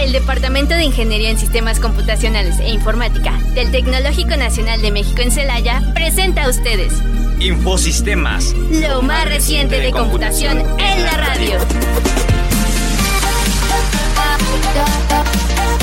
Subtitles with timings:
[0.00, 5.30] El Departamento de Ingeniería en Sistemas Computacionales e Informática del Tecnológico Nacional de México en
[5.30, 6.94] Celaya presenta a ustedes
[7.38, 11.58] Infosistemas, lo más reciente de computación en la radio.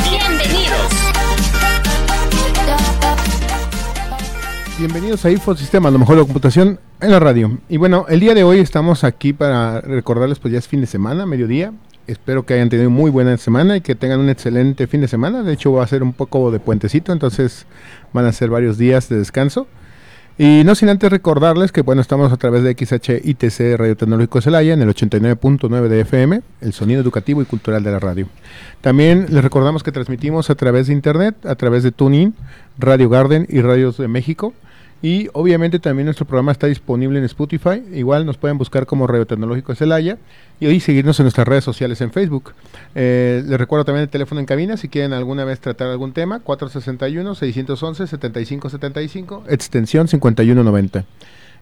[0.10, 0.92] Bienvenidos.
[4.80, 7.60] Bienvenidos a Infosistemas, lo mejor de la computación en la radio.
[7.70, 10.88] Y bueno, el día de hoy estamos aquí para recordarles, pues ya es fin de
[10.88, 11.72] semana, mediodía.
[12.08, 15.44] Espero que hayan tenido muy buena semana y que tengan un excelente fin de semana.
[15.44, 17.66] De hecho, va a ser un poco de puentecito, entonces
[18.14, 19.68] van a ser varios días de descanso.
[20.40, 24.74] Y no sin antes recordarles que bueno, estamos a través de XHITC Radio Tecnológico Celaya
[24.74, 28.28] en el 89.9 de FM, el sonido educativo y cultural de la radio.
[28.82, 32.36] También les recordamos que transmitimos a través de internet, a través de TuneIn,
[32.78, 34.54] Radio Garden y Radios de México.
[35.02, 37.84] Y obviamente también nuestro programa está disponible en Spotify.
[37.94, 40.18] Igual nos pueden buscar como Radio Tecnológico Celaya
[40.60, 42.54] y hoy seguirnos en nuestras redes sociales en Facebook.
[42.96, 46.44] Eh, les recuerdo también el teléfono en cabina si quieren alguna vez tratar algún tema,
[46.44, 51.06] 461-611-7575, extensión 5190.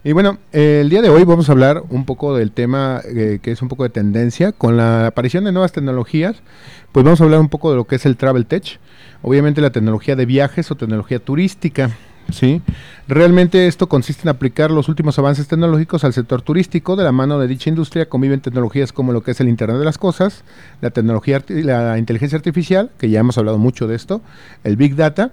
[0.05, 3.39] Y bueno, eh, el día de hoy vamos a hablar un poco del tema eh,
[3.41, 4.51] que es un poco de tendencia.
[4.51, 6.43] Con la aparición de nuevas tecnologías,
[6.91, 8.79] pues vamos a hablar un poco de lo que es el Travel Tech.
[9.23, 11.89] Obviamente la tecnología de viajes o tecnología turística.
[12.31, 12.61] ¿Sí?
[13.07, 16.95] Realmente esto consiste en aplicar los últimos avances tecnológicos al sector turístico.
[16.95, 19.85] De la mano de dicha industria conviven tecnologías como lo que es el Internet de
[19.85, 20.43] las Cosas,
[20.81, 24.21] la tecnología, la inteligencia artificial, que ya hemos hablado mucho de esto,
[24.63, 25.31] el Big Data,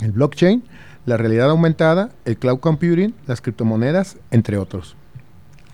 [0.00, 0.62] el blockchain,
[1.06, 4.96] la realidad aumentada, el cloud computing, las criptomonedas, entre otros.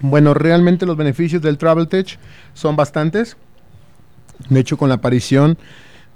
[0.01, 2.19] Bueno, realmente los beneficios del Travel Tech
[2.55, 3.37] son bastantes.
[4.49, 5.57] De hecho, con la aparición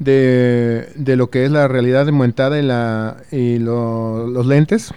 [0.01, 4.93] de, de lo que es la realidad aumentada y, la, y los lentes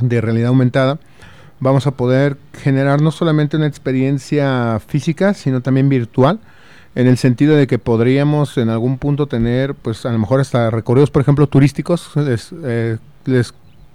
[0.00, 0.98] de realidad aumentada,
[1.60, 6.40] vamos a poder generar no solamente una experiencia física, sino también virtual,
[6.94, 10.70] en el sentido de que podríamos en algún punto tener, pues a lo mejor hasta
[10.70, 12.10] recorridos, por ejemplo, turísticos.
[12.16, 12.96] Les, eh,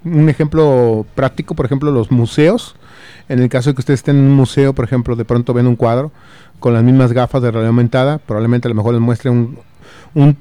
[0.04, 2.76] un ejemplo práctico, por ejemplo, los museos.
[3.28, 5.66] En el caso de que ustedes estén en un museo, por ejemplo, de pronto ven
[5.66, 6.12] un cuadro
[6.60, 9.58] con las mismas gafas de realidad aumentada, probablemente a lo mejor les muestre un,
[10.14, 10.38] un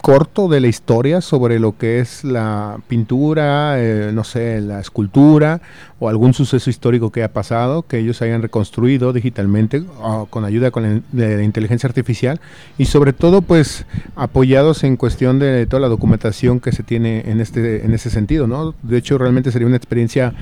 [0.00, 5.60] corto de la historia sobre lo que es la pintura, eh, no sé, la escultura
[6.00, 9.82] o algún suceso histórico que ha pasado, que ellos hayan reconstruido digitalmente
[10.30, 12.40] con ayuda con de la inteligencia artificial
[12.76, 17.40] y sobre todo pues apoyados en cuestión de toda la documentación que se tiene en
[17.40, 18.74] este en ese sentido, ¿no?
[18.82, 20.34] De hecho realmente sería una experiencia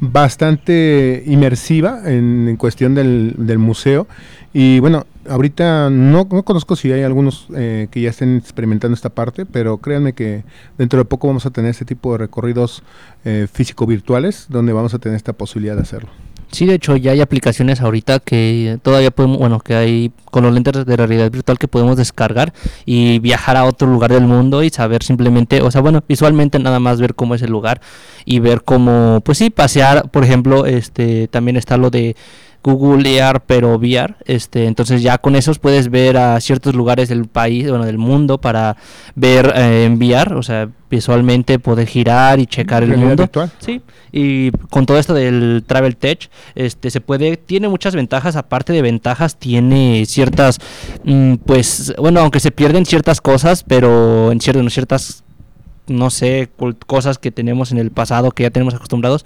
[0.00, 4.06] bastante inmersiva en, en cuestión del, del museo
[4.54, 9.08] y bueno, ahorita no, no conozco si hay algunos eh, que ya estén experimentando esta
[9.08, 10.44] parte, pero créanme que
[10.76, 12.82] dentro de poco vamos a tener este tipo de recorridos
[13.24, 16.08] eh, físico-virtuales donde vamos a tener esta posibilidad de hacerlo.
[16.52, 20.52] Sí, de hecho ya hay aplicaciones ahorita que todavía podemos, bueno, que hay con los
[20.52, 22.52] lentes de realidad virtual que podemos descargar
[22.84, 26.78] y viajar a otro lugar del mundo y saber simplemente, o sea, bueno, visualmente nada
[26.78, 27.80] más ver cómo es el lugar
[28.26, 32.16] y ver cómo, pues sí, pasear, por ejemplo, este, también está lo de
[32.62, 37.26] Google AR pero VR, este, entonces ya con esos puedes ver a ciertos lugares del
[37.26, 38.76] país, bueno, del mundo para
[39.14, 43.28] ver eh, en VR, o sea, visualmente poder girar y checar el mundo.
[43.58, 43.80] Sí,
[44.12, 48.82] y con todo esto del Travel Tech, este se puede tiene muchas ventajas, aparte de
[48.82, 50.58] ventajas tiene ciertas
[51.04, 55.24] mm, pues bueno, aunque se pierden ciertas cosas, pero en ciertas ciertas
[55.88, 56.48] no sé,
[56.86, 59.24] cosas que tenemos en el pasado que ya tenemos acostumbrados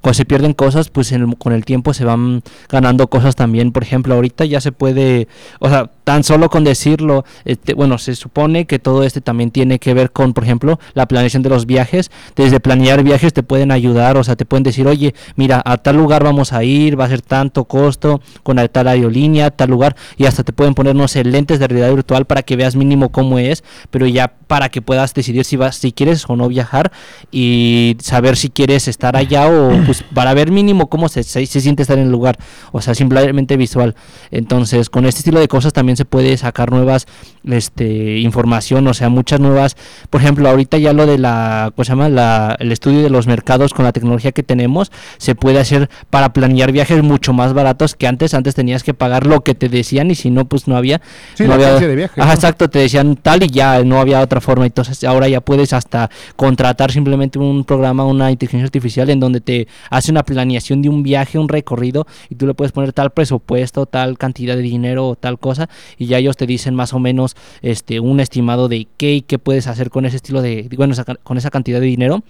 [0.00, 3.72] cuando se pierden cosas, pues con el tiempo se van ganando cosas también.
[3.72, 5.28] Por ejemplo, ahorita ya se puede,
[5.60, 9.78] o sea, tan solo con decirlo, este, bueno, se supone que todo este también tiene
[9.78, 12.10] que ver con, por ejemplo, la planeación de los viajes.
[12.34, 15.98] Desde planear viajes te pueden ayudar, o sea, te pueden decir, oye, mira, a tal
[15.98, 20.24] lugar vamos a ir, va a ser tanto costo, con tal aerolínea, tal lugar, y
[20.24, 23.62] hasta te pueden poner, no lentes de realidad virtual para que veas mínimo cómo es,
[23.90, 26.90] pero ya para que puedas decidir si vas, si quieres o no viajar
[27.30, 31.82] y saber si quieres estar allá o pues para ver mínimo cómo se, se, siente
[31.82, 32.38] estar en el lugar,
[32.72, 33.94] o sea, simplemente visual.
[34.30, 37.06] Entonces, con este estilo de cosas también se puede sacar nuevas
[37.44, 39.76] este información, o sea, muchas nuevas,
[40.10, 42.08] por ejemplo, ahorita ya lo de la, ¿cómo se llama?
[42.08, 46.32] La, el estudio de los mercados con la tecnología que tenemos, se puede hacer para
[46.32, 50.10] planear viajes mucho más baratos que antes, antes tenías que pagar lo que te decían
[50.10, 51.00] y si no, pues no había...
[51.34, 54.40] Sí, no había de viaje, ajá, exacto, te decían tal y ya no había otra
[54.40, 59.40] forma, entonces ahora ya puedes hasta contratar simplemente un programa, una inteligencia artificial en donde
[59.40, 63.10] te hace una planeación de un viaje, un recorrido, y tú le puedes poner tal
[63.10, 66.98] presupuesto, tal cantidad de dinero o tal cosa, y ya ellos te dicen más o
[66.98, 70.94] menos este un estimado de qué y qué puedes hacer con ese estilo de, bueno,
[71.22, 72.22] con esa cantidad de dinero.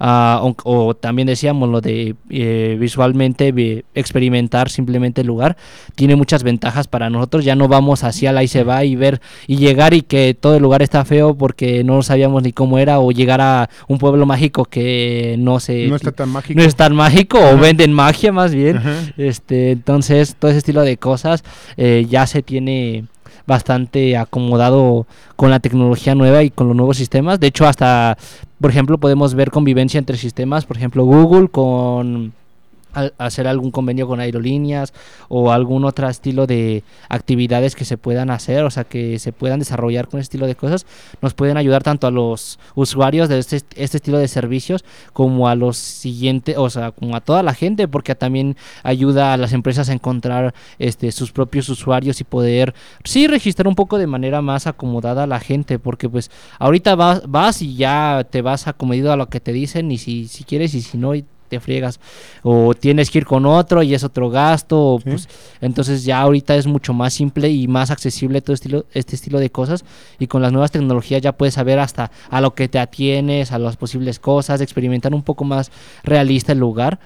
[0.00, 5.56] Ah, o, o también decíamos lo de eh, visualmente vi- experimentar simplemente el lugar,
[5.94, 7.44] tiene muchas ventajas para nosotros.
[7.44, 10.56] Ya no vamos hacia la y se va y ver y llegar y que todo
[10.56, 14.26] el lugar está feo porque no sabíamos ni cómo era o llegar a un pueblo
[14.26, 16.58] mágico que no se no está tan mágico.
[16.60, 18.78] no es tan mágico o venden magia más bien.
[18.78, 18.94] Ajá.
[19.16, 21.42] Este, entonces, todo ese estilo de cosas
[21.76, 23.04] eh, ya se tiene
[23.48, 27.40] bastante acomodado con la tecnología nueva y con los nuevos sistemas.
[27.40, 28.16] De hecho, hasta,
[28.60, 30.66] por ejemplo, podemos ver convivencia entre sistemas.
[30.66, 32.34] Por ejemplo, Google con
[32.92, 34.92] hacer algún convenio con aerolíneas
[35.28, 39.58] o algún otro estilo de actividades que se puedan hacer, o sea, que se puedan
[39.58, 40.86] desarrollar con este estilo de cosas,
[41.22, 45.54] nos pueden ayudar tanto a los usuarios de este, este estilo de servicios como a
[45.54, 49.88] los siguientes, o sea, como a toda la gente, porque también ayuda a las empresas
[49.88, 52.74] a encontrar este sus propios usuarios y poder
[53.04, 57.22] sí registrar un poco de manera más acomodada a la gente, porque pues ahorita vas,
[57.26, 60.74] vas y ya te vas acomedido a lo que te dicen y si, si quieres
[60.74, 61.98] y si no y te friegas
[62.42, 65.04] o tienes que ir con otro y es otro gasto o, Sí.
[65.10, 65.28] pues
[65.60, 69.50] entonces ya ahorita es mucho más simple y más accesible todo estilo este estilo de
[69.50, 69.84] cosas
[70.18, 73.58] y con las nuevas tecnologías ya puedes saber hasta a lo que te atienes a
[73.58, 75.70] las posibles cosas experimentar un poco más
[76.04, 76.98] realista el lugar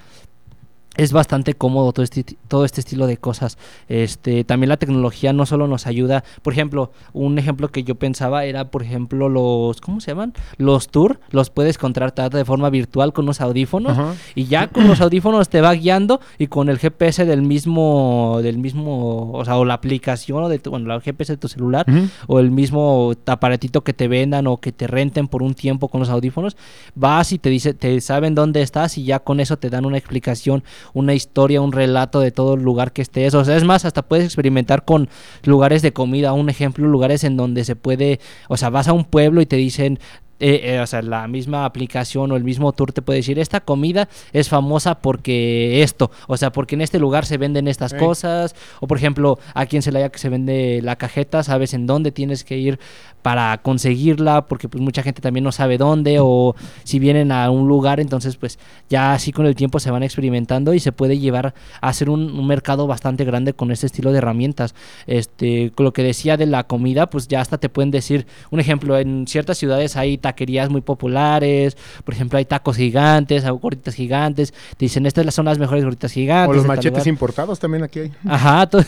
[0.97, 3.57] es bastante cómodo todo este, todo este estilo de cosas.
[3.89, 8.45] Este, también la tecnología no solo nos ayuda, por ejemplo, un ejemplo que yo pensaba
[8.45, 10.35] era, por ejemplo, los, ¿cómo se llaman?
[10.59, 14.15] Los tour, los puedes contratar de forma virtual con unos audífonos Ajá.
[14.35, 18.59] y ya con los audífonos te va guiando y con el GPS del mismo, del
[18.59, 21.87] mismo, o sea, o la aplicación o de tu, bueno, la GPS de tu celular
[22.27, 26.01] o el mismo aparatito que te vendan o que te renten por un tiempo con
[26.01, 26.57] los audífonos,
[26.95, 29.97] vas y te dice, te saben dónde estás y ya con eso te dan una
[29.97, 33.35] explicación, una historia, un relato de todo el lugar que estés.
[33.35, 35.09] O sea, es más, hasta puedes experimentar con
[35.45, 39.05] lugares de comida, un ejemplo, lugares en donde se puede, o sea, vas a un
[39.05, 39.99] pueblo y te dicen
[40.45, 43.61] eh, eh, o sea, la misma aplicación o el mismo tour te puede decir, esta
[43.61, 48.57] comida es famosa porque esto, o sea, porque en este lugar se venden estas cosas,
[48.81, 52.43] o por ejemplo, aquí en Celaya que se vende la cajeta, sabes en dónde tienes
[52.43, 52.81] que ir
[53.23, 57.69] para conseguirla, porque pues mucha gente también no sabe dónde, o si vienen a un
[57.69, 58.59] lugar, entonces pues
[58.91, 62.37] ya así con el tiempo se van experimentando y se puede llevar a hacer un,
[62.37, 64.75] un mercado bastante grande con este estilo de herramientas.
[65.07, 68.59] Este, con lo que decía de la comida, pues ya hasta te pueden decir, un
[68.59, 70.32] ejemplo, en ciertas ciudades hay taquerías
[70.71, 75.59] muy populares, por ejemplo, hay tacos gigantes, hay gorditas gigantes, te dicen, estas son las
[75.59, 76.51] mejores gorditas gigantes.
[76.51, 77.09] O los machetes lugar".
[77.09, 78.13] importados también aquí hay.
[78.27, 78.83] Ajá, todo,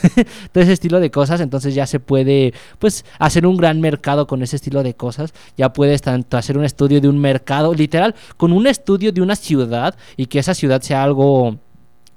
[0.52, 4.43] todo ese estilo de cosas, entonces ya se puede pues hacer un gran mercado con
[4.43, 8.52] ese estilo de cosas, ya puedes tanto hacer un estudio de un mercado, literal, con
[8.52, 11.58] un estudio de una ciudad y que esa ciudad sea algo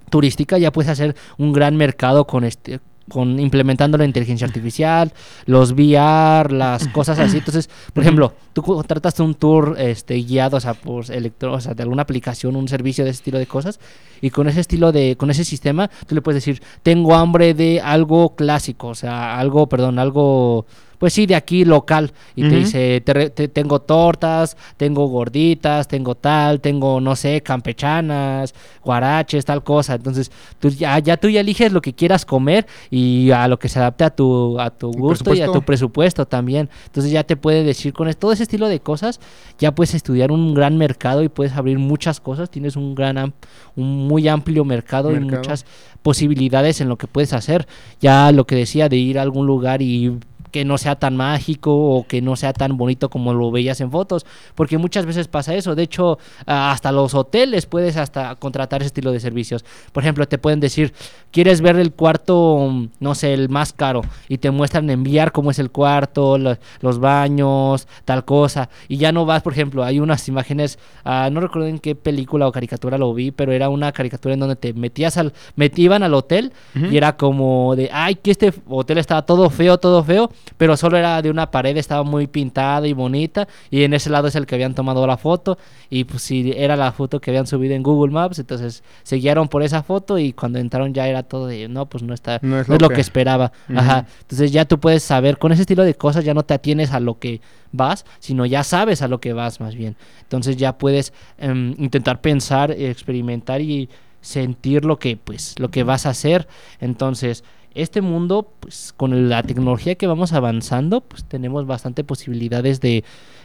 [0.10, 5.14] turística, ya puedes hacer un gran mercado con este con implementando la inteligencia artificial,
[5.46, 7.38] los VR, las cosas así.
[7.38, 11.74] Entonces, por ejemplo, tú contratas un tour este guiado, o sea, por electro, o sea,
[11.74, 13.80] de alguna aplicación, un servicio de ese estilo de cosas,
[14.22, 17.82] y con ese estilo de, con ese sistema, tú le puedes decir, tengo hambre de
[17.82, 20.66] algo clásico, o sea, algo, perdón, algo,
[21.00, 26.16] pues sí, de aquí local, y te dice, te te- tengo tortas, tengo gorditas, tengo
[26.16, 28.54] tal, tengo, no sé, campechanas,
[28.84, 29.96] guaraches, tal cosa.
[29.96, 33.70] Entonces, tú ya, ya tú ya eliges lo que quieras comer y a lo que
[33.70, 36.26] se adapte a tu, a tu ¿Y gusto y a tu presupuesto?
[36.26, 36.70] también.
[36.86, 39.20] Entonces ya te puede decir con todo ese estilo de cosas,
[39.60, 42.50] ya puedes estudiar un gran mercado y puedes abrir muchas cosas.
[42.50, 43.34] Tienes un gran,
[43.76, 45.66] un muy amplio mercado, y muchas
[46.02, 47.68] posibilidades en lo que puedes hacer.
[48.00, 50.18] Ya lo que decía de ir a algún lugar y
[50.58, 53.92] que no sea tan mágico o que no sea tan bonito como lo veías en
[53.92, 55.76] fotos, porque muchas veces pasa eso.
[55.76, 59.64] De hecho, hasta los hoteles puedes hasta contratar ese estilo de servicios.
[59.92, 60.94] Por ejemplo, te pueden decir,
[61.30, 64.02] ¿quieres ver el cuarto, no sé, el más caro?
[64.30, 68.70] Y te muestran enviar cómo es el cuarto, lo- los baños, tal cosa.
[68.88, 72.48] Y ya no vas, por ejemplo, hay unas imágenes, ah, no recuerdo en qué película
[72.48, 76.02] o caricatura lo vi, pero era una caricatura en donde te metías al, met- iban
[76.02, 76.52] al hotel
[76.92, 80.98] y era como de, ay, que este hotel estaba todo feo, todo feo, pero solo
[80.98, 84.46] era de una pared, estaba muy pintada y bonita, y en ese lado es el
[84.46, 85.58] que habían tomado la foto,
[85.90, 89.48] y pues si era la foto que habían subido en Google Maps, entonces se guiaron
[89.48, 92.56] por esa foto y cuando entraron ya era todo de, no, pues no está, No
[92.56, 95.84] no es lo que- que esperaba, ajá, entonces ya tú puedes saber, con ese estilo
[95.84, 99.20] de cosas ya no te atienes a lo que vas, sino ya sabes a lo
[99.20, 103.90] que vas más bien, entonces ya puedes em, intentar pensar, experimentar y
[104.22, 106.48] sentir lo que pues lo que vas a hacer.
[106.82, 107.44] Entonces
[107.78, 113.04] este mundo pues con la tecnología que vamos avanzando pues tenemos bastante posibilidades de,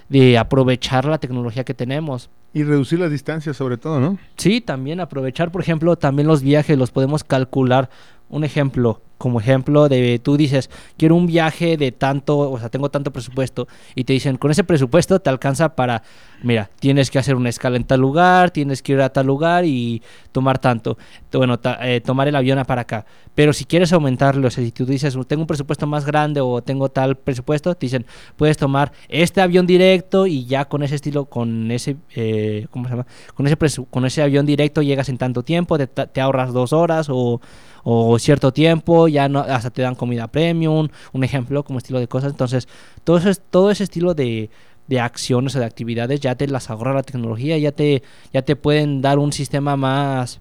[0.08, 4.18] de aprovechar la tecnología que tenemos Y reducir las distancias sobre todo, ¿no?
[4.36, 7.88] Sí, también aprovechar, por ejemplo, también los viajes los podemos calcular.
[8.28, 12.90] Un ejemplo, como ejemplo de tú dices, quiero un viaje de tanto, o sea, tengo
[12.90, 16.02] tanto presupuesto y te dicen, con ese presupuesto te alcanza para,
[16.42, 19.64] mira, tienes que hacer una escala en tal lugar, tienes que ir a tal lugar
[19.64, 20.02] y
[20.32, 20.98] tomar tanto,
[21.34, 23.06] bueno, eh, tomar el avión para acá.
[23.36, 26.60] Pero si quieres aumentarlo, o sea, si tú dices, tengo un presupuesto más grande o
[26.60, 28.04] tengo tal presupuesto, te dicen,
[28.36, 32.90] puedes tomar este avión directo y ya con ese estilo, con ese, eh, ¿cómo se
[32.90, 33.06] llama?
[33.36, 33.56] Con ese,
[33.88, 37.40] con ese avión directo llegas en tanto tiempo, te, te ahorras dos horas o
[37.84, 42.08] o cierto tiempo, ya no, hasta te dan comida premium, un ejemplo como estilo de
[42.08, 42.32] cosas.
[42.32, 42.68] Entonces,
[43.04, 44.50] todo ese, todo ese estilo de,
[44.88, 48.02] de acciones o de actividades ya te las ahorra la tecnología, ya te,
[48.32, 50.40] ya te pueden dar un sistema más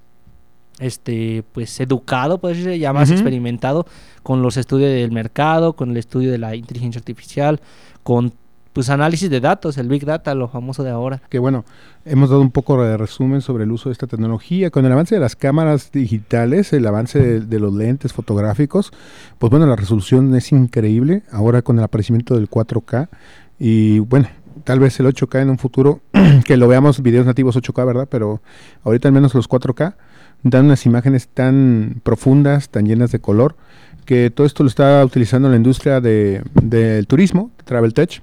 [0.80, 3.86] este pues educado, puede decirse, ya más experimentado
[4.24, 7.62] con los estudios del mercado, con el estudio de la inteligencia artificial,
[8.04, 8.34] con
[8.74, 11.22] pues análisis de datos, el Big Data, lo famoso de ahora.
[11.30, 11.66] Que bueno,
[12.06, 14.70] hemos dado un poco de resumen sobre el uso de esta tecnología.
[14.70, 18.92] Con el avance de las cámaras digitales, el avance de, los lentes fotográficos,
[19.40, 21.24] pues bueno, la resolución es increíble.
[21.32, 23.10] Ahora con el aparecimiento del 4K
[23.60, 24.30] y bueno,
[24.64, 26.00] tal vez el 8K en un futuro,
[26.46, 28.08] que lo veamos videos nativos 8K, ¿verdad?
[28.10, 28.42] Pero
[28.84, 29.96] ahorita al menos los 4K
[30.44, 33.56] dan unas imágenes tan profundas, tan llenas de color,
[34.06, 38.22] que todo esto lo está utilizando la industria del de, turismo, Travel Tech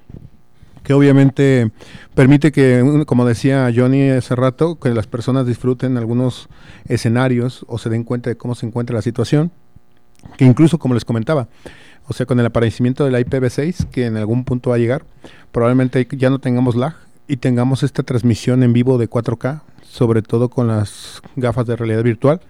[0.83, 1.71] que obviamente
[2.15, 6.49] permite que, como decía Johnny hace rato, que las personas disfruten algunos
[6.87, 9.51] escenarios o se den cuenta de cómo se encuentra la situación,
[10.37, 11.47] que incluso como les comentaba,
[12.07, 15.03] o sea, con el aparecimiento del IPv6, que en algún punto va a llegar,
[15.51, 16.95] probablemente ya no tengamos lag
[17.27, 22.03] y tengamos esta transmisión en vivo de 4K, sobre todo con las gafas de realidad
[22.03, 22.41] virtual,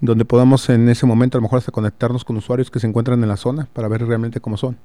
[0.00, 3.22] donde podamos en ese momento a lo mejor hasta conectarnos con usuarios que se encuentran
[3.22, 4.76] en la zona para ver realmente cómo son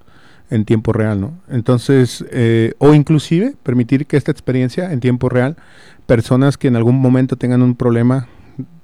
[0.49, 1.39] en tiempo real, ¿no?
[1.49, 5.57] Entonces, eh, o inclusive permitir que esta experiencia en tiempo real,
[6.05, 8.27] personas que en algún momento tengan un problema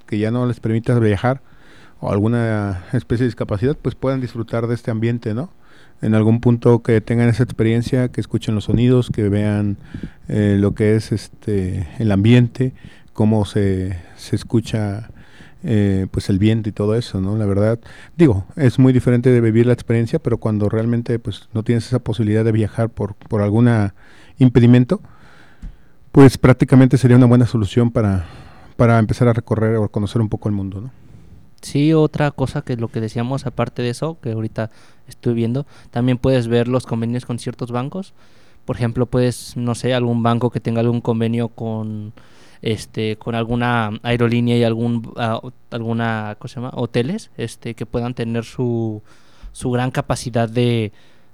[0.06, 1.42] que ya no les permita viajar
[2.00, 5.50] o alguna especie de discapacidad, pues puedan disfrutar de este ambiente, ¿no?
[6.02, 9.78] En algún punto que tengan esa experiencia, que escuchen los sonidos, que vean
[10.28, 12.74] eh, lo que es este el ambiente,
[13.12, 15.08] cómo se, se escucha
[15.68, 17.36] eh, pues el viento y todo eso, ¿no?
[17.36, 17.80] La verdad,
[18.16, 21.98] digo, es muy diferente de vivir la experiencia, pero cuando realmente pues no tienes esa
[21.98, 23.68] posibilidad de viajar por, por algún
[24.38, 25.00] impedimento,
[26.12, 28.26] pues prácticamente sería una buena solución para,
[28.76, 30.90] para empezar a recorrer o conocer un poco el mundo, ¿no?
[31.62, 34.70] Sí, otra cosa que lo que decíamos, aparte de eso, que ahorita
[35.08, 38.14] estoy viendo, también puedes ver los convenios con ciertos bancos.
[38.66, 42.12] Por ejemplo, puedes, no sé, algún banco que tenga algún convenio con
[42.62, 46.70] este con alguna aerolínea y algún ah, alguna cosa llama?
[46.74, 49.02] hoteles este que puedan tener su
[49.52, 50.92] su gran capacidad de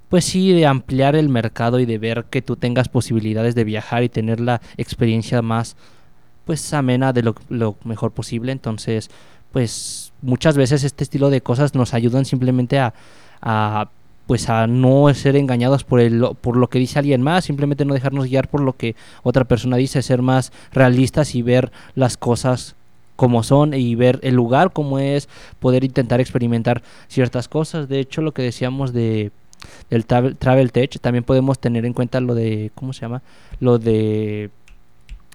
[0.09, 4.03] pues sí de ampliar el mercado y de ver que tú tengas posibilidades de viajar
[4.03, 5.75] y tener la experiencia más
[6.45, 9.09] pues amena de lo, lo mejor posible entonces
[9.51, 12.93] pues muchas veces este estilo de cosas nos ayudan simplemente a,
[13.41, 13.89] a
[14.27, 17.93] pues a no ser engañados por el por lo que dice alguien más, simplemente no
[17.93, 22.75] dejarnos guiar por lo que otra persona dice, ser más realistas y ver las cosas
[23.15, 27.87] como son y ver el lugar como es, poder intentar experimentar ciertas cosas.
[27.87, 29.31] De hecho, lo que decíamos de
[29.89, 33.21] del travel, tech, también podemos tener en cuenta lo de ¿cómo se llama?
[33.61, 34.49] Lo de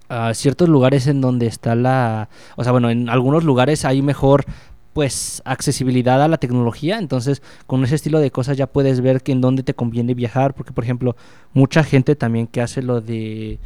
[0.07, 4.45] ah, ciertos lugares en donde está la, o sea, bueno, en algunos lugares hay mejor
[4.93, 9.31] pues accesibilidad a la tecnología, entonces con ese estilo de cosas ya puedes ver que
[9.31, 11.15] en dónde te conviene viajar, porque por ejemplo,
[11.53, 13.59] mucha gente también que hace lo de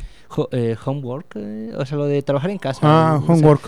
[0.51, 2.81] eh, homework, eh, o sea, lo de trabajar en casa.
[2.83, 3.61] Ah, homework.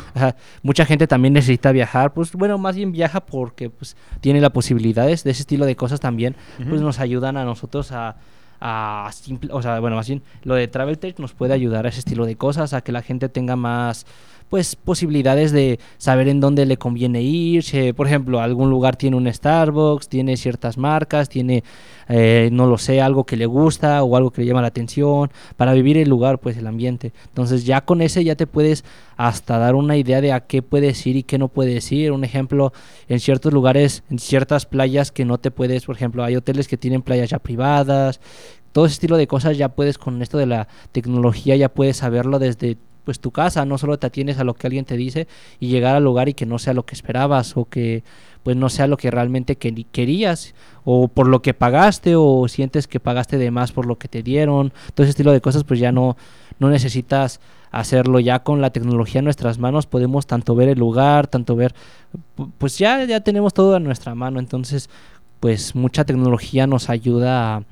[0.63, 5.23] mucha gente también necesita viajar, pues bueno, más bien viaja porque pues tiene las posibilidades
[5.23, 6.35] de ese estilo de cosas también,
[6.69, 8.17] pues nos ayudan a nosotros a
[8.59, 11.89] a simple, o sea, bueno, más bien lo de Travel Tech nos puede ayudar a
[11.89, 14.05] ese estilo de cosas, a que la gente tenga más
[14.49, 17.65] pues posibilidades de saber en dónde le conviene ir.
[17.95, 21.63] por ejemplo, algún lugar tiene un Starbucks, tiene ciertas marcas, tiene,
[22.07, 25.31] eh, no lo sé, algo que le gusta o algo que le llama la atención,
[25.57, 27.11] para vivir el lugar, pues el ambiente.
[27.27, 28.85] Entonces ya con ese ya te puedes
[29.17, 32.11] hasta dar una idea de a qué puedes ir y qué no puedes ir.
[32.11, 32.73] Un ejemplo,
[33.07, 36.77] en ciertos lugares, en ciertas playas que no te puedes, por ejemplo, hay hoteles que
[36.77, 38.19] tienen playas ya privadas.
[38.71, 42.39] Todo ese estilo de cosas ya puedes con esto de la tecnología ya puedes saberlo
[42.39, 45.27] desde pues tu casa, no solo te atienes a lo que alguien te dice
[45.59, 48.03] y llegar al lugar y que no sea lo que esperabas o que
[48.43, 52.99] pues no sea lo que realmente querías o por lo que pagaste o sientes que
[52.99, 55.91] pagaste de más por lo que te dieron, todo ese estilo de cosas pues ya
[55.91, 56.17] no
[56.59, 57.39] no necesitas
[57.71, 58.19] hacerlo.
[58.19, 61.73] Ya con la tecnología en nuestras manos podemos tanto ver el lugar, tanto ver
[62.57, 64.89] pues ya ya tenemos todo a nuestra mano, entonces
[65.39, 67.63] pues mucha tecnología nos ayuda a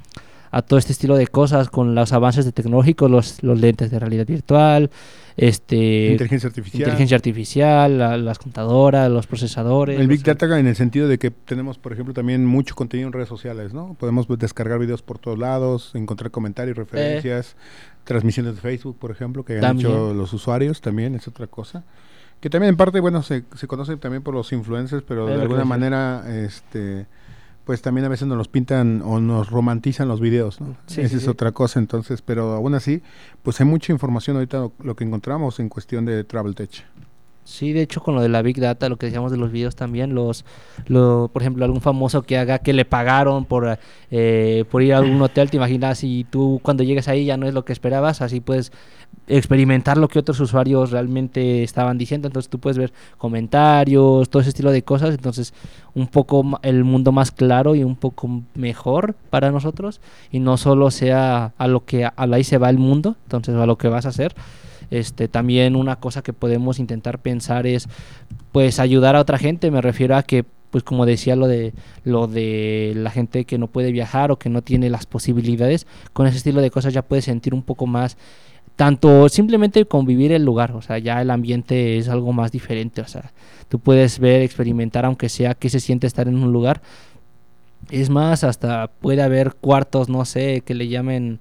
[0.54, 4.00] a todo este estilo de cosas con los avances de tecnológicos, los, los lentes de
[4.00, 4.90] realidad virtual,
[5.36, 10.00] este inteligencia artificial, inteligencia artificial la- las computadoras, los procesadores.
[10.00, 13.14] El Big Data en el sentido de que tenemos, por ejemplo, también mucho contenido en
[13.14, 13.96] redes sociales, ¿no?
[14.00, 17.56] Podemos descargar videos por todos lados, encontrar comentarios, referencias,
[18.04, 19.90] transmisiones de Facebook, por ejemplo, que han También.
[19.90, 21.84] hecho los usuarios, también es otra cosa.
[22.42, 25.42] Que también en parte, bueno, se, se conoce también por los influencers, pero Es de
[25.42, 27.08] alguna manera, este
[27.66, 30.76] pues también a veces nos los pintan o nos romantizan los videos, ¿no?
[30.86, 31.30] Sí, Esa sí, es sí.
[31.30, 33.02] otra cosa, entonces, pero aún así,
[33.42, 36.86] pues hay mucha información ahorita lo, lo que encontramos en cuestión de Travel Tech.
[37.46, 39.76] Sí, de hecho con lo de la Big Data, lo que decíamos de los videos
[39.76, 40.46] también, los,
[40.88, 43.80] lo, por ejemplo, algún famoso que haga que le pagaron por,
[44.12, 47.46] eh, por ir a algún hotel, te imaginas, y tú cuando llegues ahí ya no
[47.46, 48.72] es lo que esperabas, así puedes
[49.28, 54.50] experimentar lo que otros usuarios realmente estaban diciendo, entonces tú puedes ver comentarios, todo ese
[54.50, 55.54] estilo de cosas, entonces
[55.94, 60.02] un poco el mundo más claro y un poco mejor para nosotros.
[60.32, 63.56] Y no solo sea a lo que a, a ahí se va el mundo, entonces
[63.56, 64.36] a lo que vas a hacer.
[64.92, 67.88] Este, también una cosa que podemos intentar pensar es
[68.52, 72.26] pues ayudar a otra gente, me refiero a que pues como decía lo de lo
[72.26, 76.38] de la gente que no puede viajar o que no tiene las posibilidades, con ese
[76.38, 78.18] estilo de cosas ya puedes sentir un poco más
[78.76, 83.08] tanto simplemente convivir el lugar, o sea, ya el ambiente es algo más diferente, o
[83.08, 83.32] sea,
[83.70, 86.82] tú puedes ver, experimentar aunque sea qué se siente estar en un lugar.
[87.92, 91.40] Es más, hasta puede haber cuartos, no sé, que le llamen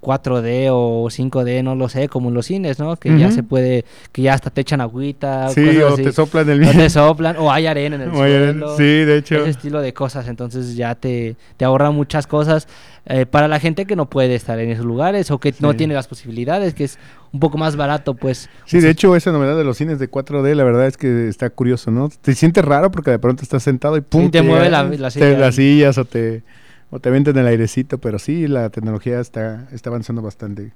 [0.00, 2.96] 4D o 5D, no lo sé, como en los cines, ¿no?
[2.96, 6.02] Que ya se puede, que ya hasta te echan agüita, Sí, cosas o así.
[6.04, 8.76] te soplan el O te soplan, o hay arena en el suelo.
[8.76, 9.36] sí, de hecho.
[9.36, 12.66] Ese estilo de cosas, entonces ya te, te ahorra muchas cosas
[13.06, 15.94] eh, para la gente que no puede estar en esos lugares o que no tiene
[15.94, 16.98] las posibilidades, que es
[17.32, 18.48] un poco más barato, pues.
[18.66, 21.48] Sí, de hecho, esa novedad de los cines de 4D, la verdad es que está
[21.50, 22.08] curioso, ¿no?
[22.22, 25.10] Te sientes raro porque de pronto estás sentado y pum, Sí, te mueve la- la
[25.10, 25.38] te- silla.
[25.38, 26.42] las sillas o te,
[26.90, 30.72] o te aventan el airecito, pero sí, la tecnología está, está avanzando bastante.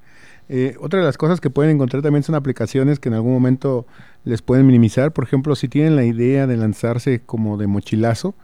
[0.48, 3.86] Eh, otra de las cosas que pueden encontrar también son aplicaciones que en algún momento
[4.24, 5.12] les pueden minimizar.
[5.12, 8.34] Por ejemplo, si tienen la idea de lanzarse como de mochilazo,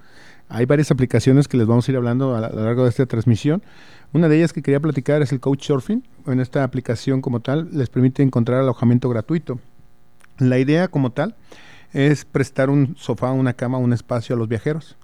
[0.48, 3.06] hay varias aplicaciones que les vamos a ir hablando a, a lo largo de esta
[3.06, 3.62] transmisión.
[4.12, 6.02] Una de ellas que quería platicar es el Couchsurfing.
[6.26, 9.60] En esta aplicación como tal les permite encontrar alojamiento gratuito.
[10.38, 11.36] La idea como tal
[11.92, 14.96] es prestar un sofá, una cama, un espacio a los viajeros.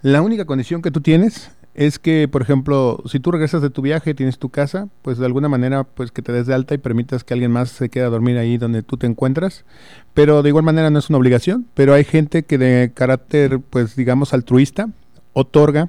[0.00, 3.82] La única condición que tú tienes es que, por ejemplo, si tú regresas de tu
[3.82, 6.78] viaje, tienes tu casa, pues de alguna manera, pues que te des de alta y
[6.78, 9.64] permitas que alguien más se quede a dormir ahí donde tú te encuentras.
[10.12, 13.94] Pero de igual manera no es una obligación, pero hay gente que de carácter, pues
[13.94, 14.88] digamos, altruista,
[15.34, 15.88] otorga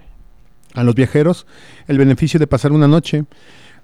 [0.76, 1.48] a los viajeros
[1.88, 3.26] el beneficio de pasar una noche.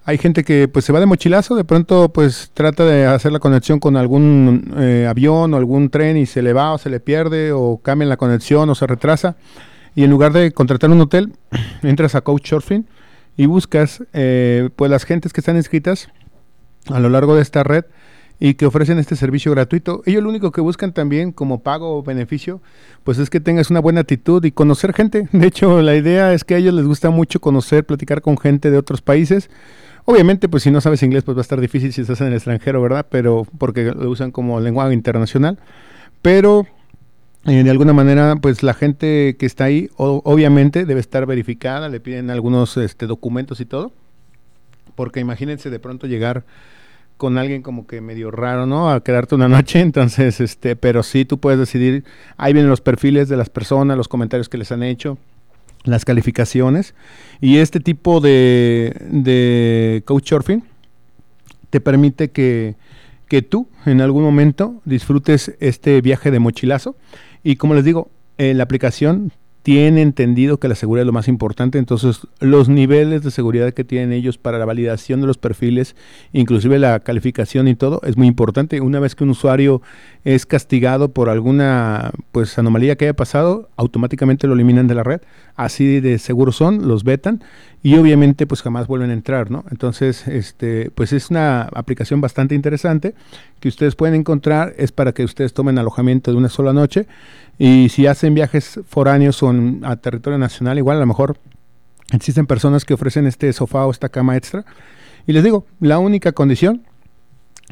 [0.03, 3.39] Hay gente que pues se va de mochilazo, de pronto pues trata de hacer la
[3.39, 6.99] conexión con algún eh, avión o algún tren y se le va o se le
[6.99, 9.37] pierde o cambia la conexión o se retrasa.
[9.95, 11.33] Y en lugar de contratar un hotel,
[11.81, 12.85] entras a Couchsurfing
[13.37, 16.09] y buscas eh, pues las gentes que están inscritas
[16.87, 17.85] a lo largo de esta red
[18.39, 20.01] y que ofrecen este servicio gratuito.
[20.05, 22.61] Ellos lo único que buscan también como pago o beneficio,
[23.03, 25.29] pues es que tengas una buena actitud y conocer gente.
[25.31, 28.71] De hecho, la idea es que a ellos les gusta mucho conocer, platicar con gente
[28.71, 29.49] de otros países.
[30.03, 32.33] Obviamente, pues si no sabes inglés, pues va a estar difícil si estás en el
[32.33, 33.07] extranjero, ¿verdad?
[33.09, 35.57] Pero porque lo usan como lengua internacional.
[36.21, 36.67] Pero
[37.45, 41.89] eh, de alguna manera, pues la gente que está ahí, o- obviamente debe estar verificada,
[41.89, 43.91] le piden algunos este, documentos y todo.
[44.95, 46.43] Porque imagínense de pronto llegar
[47.17, 48.89] con alguien como que medio raro, ¿no?
[48.91, 52.03] A quedarte una noche, entonces, este, pero sí tú puedes decidir,
[52.37, 55.17] ahí vienen los perfiles de las personas, los comentarios que les han hecho,
[55.83, 56.95] las calificaciones,
[57.41, 60.63] y este tipo de, de couchsurfing
[61.69, 62.75] te permite que,
[63.27, 66.95] que tú en algún momento disfrutes este viaje de mochilazo,
[67.45, 69.31] y como les digo, eh, la aplicación
[69.61, 73.83] tiene entendido que la seguridad es lo más importante, entonces los niveles de seguridad que
[73.83, 75.95] tienen ellos para la validación de los perfiles,
[76.33, 78.81] inclusive la calificación y todo, es muy importante.
[78.81, 79.83] Una vez que un usuario
[80.23, 85.21] es castigado por alguna pues anomalía que haya pasado, automáticamente lo eliminan de la red.
[85.55, 87.43] Así de seguros son, los vetan
[87.85, 89.63] y obviamente pues jamás vuelven a entrar, ¿no?
[89.69, 93.13] Entonces, este, pues es una aplicación bastante interesante
[93.59, 97.05] que ustedes pueden encontrar, es para que ustedes tomen alojamiento de una sola noche
[97.59, 101.37] y si hacen viajes foráneos o a territorio nacional, igual a lo mejor
[102.11, 104.65] existen personas que ofrecen este sofá o esta cama extra.
[105.27, 106.81] Y les digo, la única condición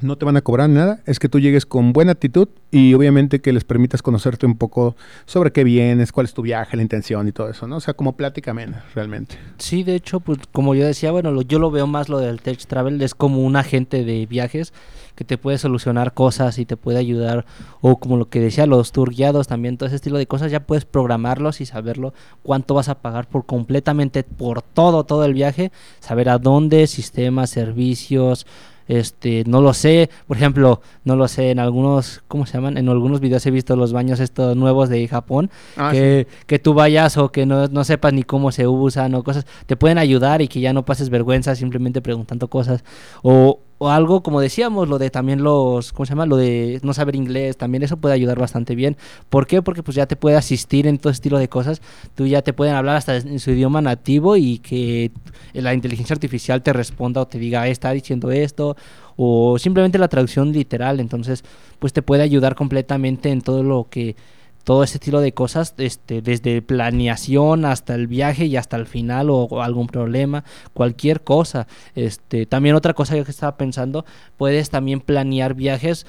[0.02, 3.40] no te van a cobrar nada, es que tú llegues con buena actitud y obviamente
[3.40, 7.28] que les permitas conocerte un poco sobre qué vienes, cuál es tu viaje, la intención
[7.28, 7.78] y todo eso, ¿no?
[7.78, 9.38] O sea, como plática amena, realmente.
[9.58, 12.60] Sí, de hecho, pues como yo decía, bueno, yo lo veo más lo del Tech
[12.66, 14.74] Travel, es como un agente de viajes
[15.16, 17.46] que te puede solucionar cosas y te puede ayudar,
[17.82, 20.62] o como lo que decía, los tour guiados también, todo ese estilo de cosas, ya
[20.62, 25.72] puedes programarlos y saberlo cuánto vas a pagar por completamente, por todo, todo el viaje,
[26.00, 28.48] saber a dónde, sistemas, servicios,
[28.88, 30.10] este no lo sé.
[30.28, 33.76] Por ejemplo no lo sé en algunos cómo se llaman en algunos videos he visto
[33.76, 37.84] los baños estos nuevos de Japón ah, que, que tú vayas o que no, no
[37.84, 39.46] sepas ni cómo se usan o cosas.
[39.66, 42.84] Te pueden ayudar y que ya no pases vergüenza simplemente preguntando cosas.
[43.22, 46.26] O o algo como decíamos, lo de también los, ¿cómo se llama?
[46.26, 48.96] Lo de no saber inglés, también eso puede ayudar bastante bien.
[49.30, 49.62] ¿Por qué?
[49.62, 51.82] Porque pues ya te puede asistir en todo estilo de cosas,
[52.16, 55.12] tú ya te pueden hablar hasta en su idioma nativo y que
[55.52, 58.78] la inteligencia artificial te responda o te diga, está diciendo esto,
[59.18, 61.44] o simplemente la traducción literal, entonces
[61.80, 64.16] pues te puede ayudar completamente en todo lo que
[64.64, 69.30] todo ese estilo de cosas, este, desde planeación hasta el viaje y hasta el final
[69.30, 71.68] o, algún problema, cualquier cosa.
[71.96, 74.06] Este, también otra cosa que estaba pensando,
[74.38, 76.06] puedes también planear viajes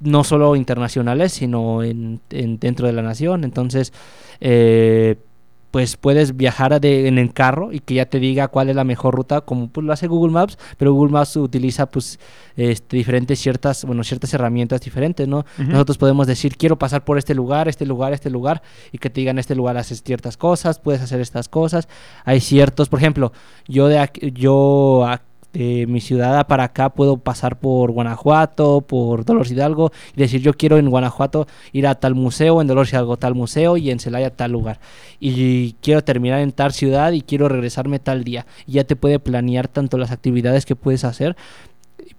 [0.00, 3.44] no solo internacionales, sino en, en dentro de la nación.
[3.44, 3.92] Entonces,
[4.40, 5.16] eh,
[5.70, 8.84] pues puedes viajar de, en el carro y que ya te diga cuál es la
[8.84, 12.18] mejor ruta, como pues, lo hace Google Maps, pero Google Maps utiliza pues
[12.56, 15.44] este, diferentes ciertas, bueno, ciertas herramientas diferentes, ¿no?
[15.58, 19.20] Nosotros podemos decir, quiero pasar por este lugar, este lugar, este lugar, y que te
[19.20, 21.88] digan, este lugar haces ciertas cosas, puedes hacer estas cosas.
[22.24, 23.32] Hay ciertos, por ejemplo,
[23.66, 25.06] yo de aquí, yo
[25.52, 30.52] de mi ciudad para acá puedo pasar por Guanajuato, por Dolores Hidalgo y decir yo
[30.52, 34.30] quiero en Guanajuato ir a tal museo, en Dolores Hidalgo tal museo y en Celaya
[34.30, 34.80] tal lugar.
[35.20, 38.46] Y quiero terminar en tal ciudad y quiero regresarme tal día.
[38.66, 41.36] Y ya te puede planear tanto las actividades que puedes hacer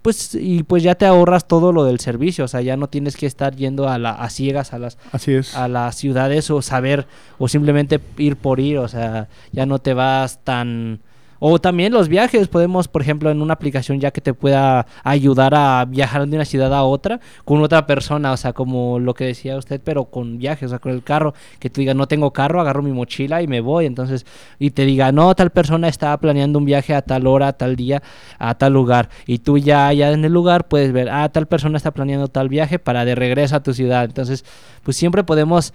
[0.02, 3.16] pues y pues ya te ahorras todo lo del servicio, o sea, ya no tienes
[3.16, 5.54] que estar yendo a, la, a ciegas a las Así es.
[5.54, 7.06] a las ciudades o saber
[7.38, 11.00] o simplemente ir por ir, o sea, ya no te vas tan
[11.40, 15.54] o también los viajes, podemos, por ejemplo, en una aplicación ya que te pueda ayudar
[15.54, 19.24] a viajar de una ciudad a otra con otra persona, o sea, como lo que
[19.24, 22.32] decía usted, pero con viajes, o sea, con el carro, que tú digas, no tengo
[22.32, 24.26] carro, agarro mi mochila y me voy, entonces,
[24.58, 27.74] y te diga, no, tal persona está planeando un viaje a tal hora, a tal
[27.74, 28.02] día,
[28.38, 31.78] a tal lugar, y tú ya allá en el lugar puedes ver, ah, tal persona
[31.78, 34.44] está planeando tal viaje para de regreso a tu ciudad, entonces,
[34.82, 35.72] pues siempre podemos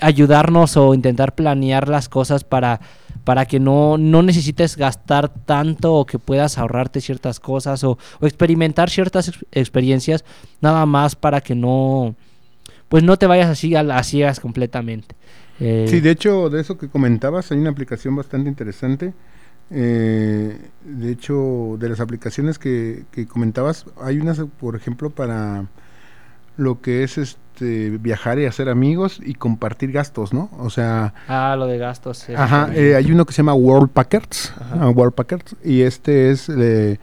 [0.00, 2.80] ayudarnos o intentar planear las cosas para
[3.24, 8.90] para que no, no necesites gastar tanto o que puedas ahorrarte ciertas cosas o, experimentar
[8.90, 10.24] ciertas experiencias
[10.60, 12.14] nada más para que no
[12.88, 15.14] pues no te vayas así a las ciegas completamente.
[15.60, 19.12] Eh, sí, de hecho, de eso que comentabas, hay una aplicación bastante interesante.
[19.70, 25.66] Eh, de hecho, de las aplicaciones que, que comentabas, hay unas, por ejemplo, para
[26.56, 30.48] lo que es este este, viajar y hacer amigos y compartir gastos, ¿no?
[30.58, 31.12] O sea...
[31.28, 32.26] Ah, lo de gastos.
[32.34, 36.48] ajá, eh, hay uno que se llama World Packers, ah, World Packers, y este es...
[36.48, 36.98] Eh,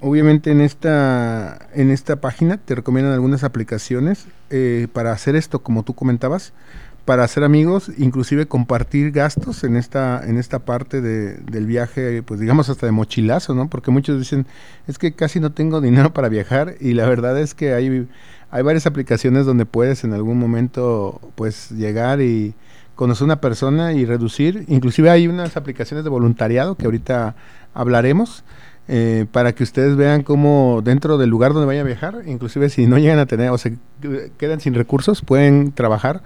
[0.00, 5.82] obviamente en esta, en esta página te recomiendan algunas aplicaciones eh, para hacer esto, como
[5.82, 6.54] tú comentabas,
[7.04, 12.40] para hacer amigos, inclusive compartir gastos en esta, en esta parte de, del viaje, pues
[12.40, 13.68] digamos hasta de mochilazo, ¿no?
[13.68, 14.46] Porque muchos dicen,
[14.86, 18.08] es que casi no tengo dinero para viajar y la verdad es que hay
[18.52, 22.54] hay varias aplicaciones donde puedes en algún momento pues llegar y
[22.94, 24.66] conocer una persona y reducir.
[24.68, 27.34] Inclusive hay unas aplicaciones de voluntariado que ahorita
[27.72, 28.44] hablaremos
[28.88, 32.86] eh, para que ustedes vean cómo dentro del lugar donde vayan a viajar, inclusive si
[32.86, 33.78] no llegan a tener o se
[34.36, 36.22] quedan sin recursos, pueden trabajar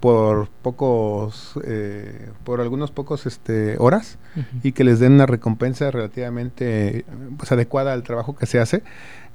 [0.00, 4.18] por pocos, eh, por algunos pocos este, horas
[4.62, 7.04] y que les den una recompensa relativamente
[7.38, 8.82] pues, adecuada al trabajo que se hace.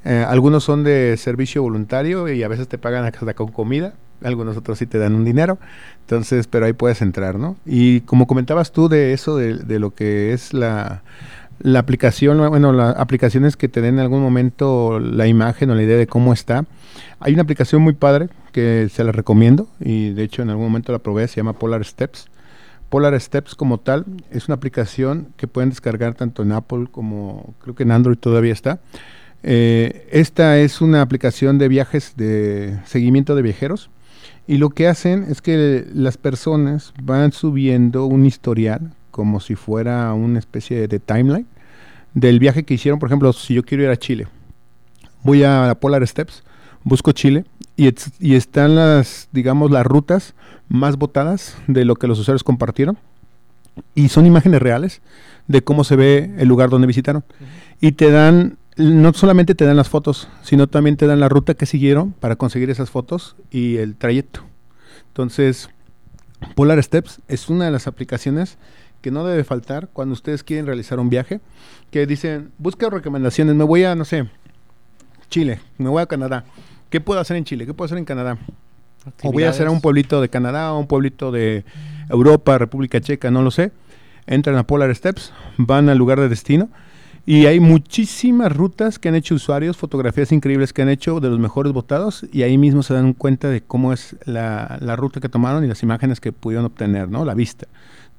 [0.03, 3.93] Eh, algunos son de servicio voluntario y a veces te pagan hasta con comida,
[4.23, 5.59] algunos otros sí te dan un dinero,
[6.01, 7.55] entonces, pero ahí puedes entrar, ¿no?
[7.65, 11.03] Y como comentabas tú de eso, de, lo que es la,
[11.63, 15.83] la aplicación, bueno, las aplicaciones que te den en algún momento la imagen o la
[15.83, 16.65] idea de cómo está.
[17.19, 20.91] Hay una aplicación muy padre que se la recomiendo y de hecho en algún momento
[20.91, 22.27] la probé, se llama Polar Steps.
[22.89, 27.75] Polar Steps como tal es una aplicación que pueden descargar tanto en Apple como creo
[27.75, 28.81] que en Android todavía está
[29.43, 33.89] eh, esta es una aplicación de viajes de seguimiento de viajeros
[34.45, 40.13] y lo que hacen es que las personas van subiendo un historial como si fuera
[40.13, 41.47] una especie de timeline
[42.13, 42.99] del viaje que hicieron.
[42.99, 44.27] Por ejemplo, si yo quiero ir a Chile,
[45.23, 46.43] voy a Polar Steps,
[46.83, 47.45] busco Chile
[47.75, 50.33] y, y están las, digamos, las rutas
[50.67, 52.97] más votadas de lo que los usuarios compartieron
[53.95, 55.01] y son imágenes reales
[55.47, 57.23] de cómo se ve el lugar donde visitaron.
[57.79, 61.53] Y te dan no solamente te dan las fotos, sino también te dan la ruta
[61.53, 64.41] que siguieron para conseguir esas fotos y el trayecto.
[65.07, 65.69] Entonces,
[66.55, 68.57] Polar Steps es una de las aplicaciones
[69.01, 71.41] que no debe faltar cuando ustedes quieren realizar un viaje,
[71.89, 74.29] que dicen, busca recomendaciones, me voy a, no sé,
[75.29, 76.45] Chile, me voy a Canadá.
[76.89, 77.65] ¿Qué puedo hacer en Chile?
[77.65, 78.37] ¿Qué puedo hacer en Canadá?
[79.23, 81.65] O voy a hacer a un pueblito de Canadá, o un pueblito de
[82.09, 83.71] Europa, República Checa, no lo sé.
[84.27, 86.69] Entran a Polar Steps, van al lugar de destino
[87.25, 91.39] y hay muchísimas rutas que han hecho usuarios, fotografías increíbles que han hecho de los
[91.39, 95.29] mejores votados y ahí mismo se dan cuenta de cómo es la, la ruta que
[95.29, 97.23] tomaron y las imágenes que pudieron obtener, ¿no?
[97.23, 97.67] La vista.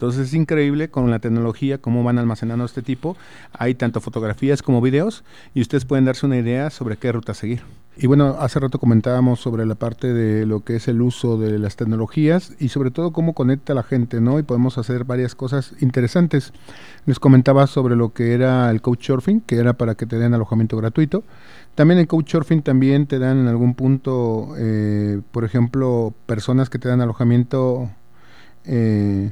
[0.02, 3.16] Entonces es increíble con la tecnología cómo van almacenando este tipo.
[3.52, 5.22] Hay tanto fotografías como videos
[5.54, 7.62] y ustedes pueden darse una idea sobre qué ruta seguir.
[7.96, 11.56] Y bueno, hace rato comentábamos sobre la parte de lo que es el uso de
[11.60, 14.40] las tecnologías y sobre todo cómo conecta a la gente, ¿no?
[14.40, 16.52] Y podemos hacer varias cosas interesantes.
[17.06, 20.76] Les comentaba sobre lo que era el Couchsurfing, que era para que te den alojamiento
[20.76, 21.22] gratuito.
[21.76, 26.88] También en Couchsurfing también te dan en algún punto, eh, por ejemplo, personas que te
[26.88, 27.88] dan alojamiento
[28.64, 29.30] eh,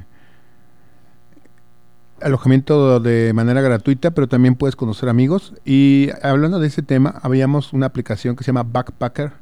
[2.21, 5.53] alojamiento de manera gratuita, pero también puedes conocer amigos.
[5.65, 9.33] Y hablando de ese tema, habíamos una aplicación que se llama Backpacker,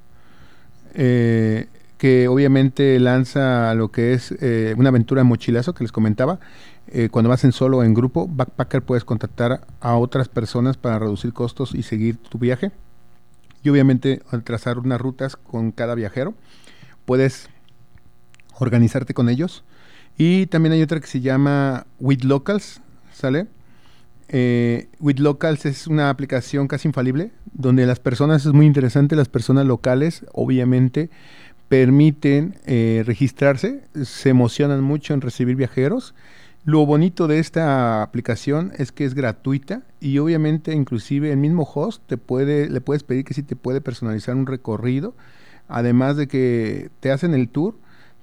[0.94, 6.39] eh, que obviamente lanza lo que es eh, una aventura en mochilazo que les comentaba.
[6.88, 10.98] Eh, cuando vas en solo o en grupo, Backpacker puedes contactar a otras personas para
[10.98, 12.72] reducir costos y seguir tu viaje.
[13.63, 16.34] Y obviamente al trazar unas rutas con cada viajero,
[17.06, 17.50] puedes
[18.58, 19.63] organizarte con ellos
[20.19, 22.82] y también hay otra que se llama With Locals,
[23.13, 23.47] ¿sale?
[24.27, 29.29] Eh, With Locals es una aplicación casi infalible, donde las personas, es muy interesante, las
[29.29, 31.10] personas locales obviamente
[31.69, 36.13] permiten eh, registrarse, se emocionan mucho en recibir viajeros.
[36.65, 42.03] Lo bonito de esta aplicación es que es gratuita y obviamente inclusive el mismo host
[42.08, 45.15] te puede, le puedes pedir que si te puede personalizar un recorrido,
[45.69, 47.75] además de que te hacen el tour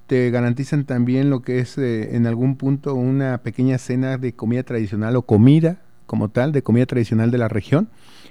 [0.07, 4.63] te garantizan también lo que es eh, en algún punto una pequeña cena de comida
[4.63, 7.89] tradicional o comida como tal, de comida tradicional de la región.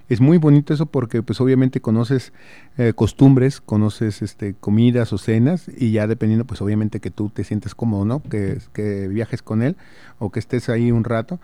[0.09, 2.33] Es muy bonito eso porque pues obviamente conoces
[2.79, 7.45] eh, costumbres, conoces este, comidas o cenas y ya dependiendo pues obviamente que tú te
[7.45, 8.23] sientes cómodo, ¿no?
[8.23, 9.77] Que, que viajes con él
[10.19, 11.41] o que estés ahí un rato.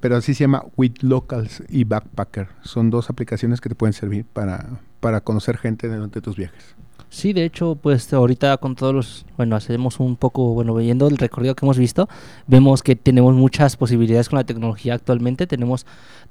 [0.00, 2.48] Pero así se llama With Locals y Backpacker.
[2.62, 6.74] Son dos aplicaciones que te pueden servir para, para conocer gente durante tus viajes.
[7.08, 11.16] Sí, de hecho, pues ahorita con todos los, bueno, hacemos un poco, bueno, viendo el
[11.16, 12.08] recorrido que hemos visto,
[12.46, 15.86] vemos que tenemos muchas posibilidades con la tecnología actualmente, tenemos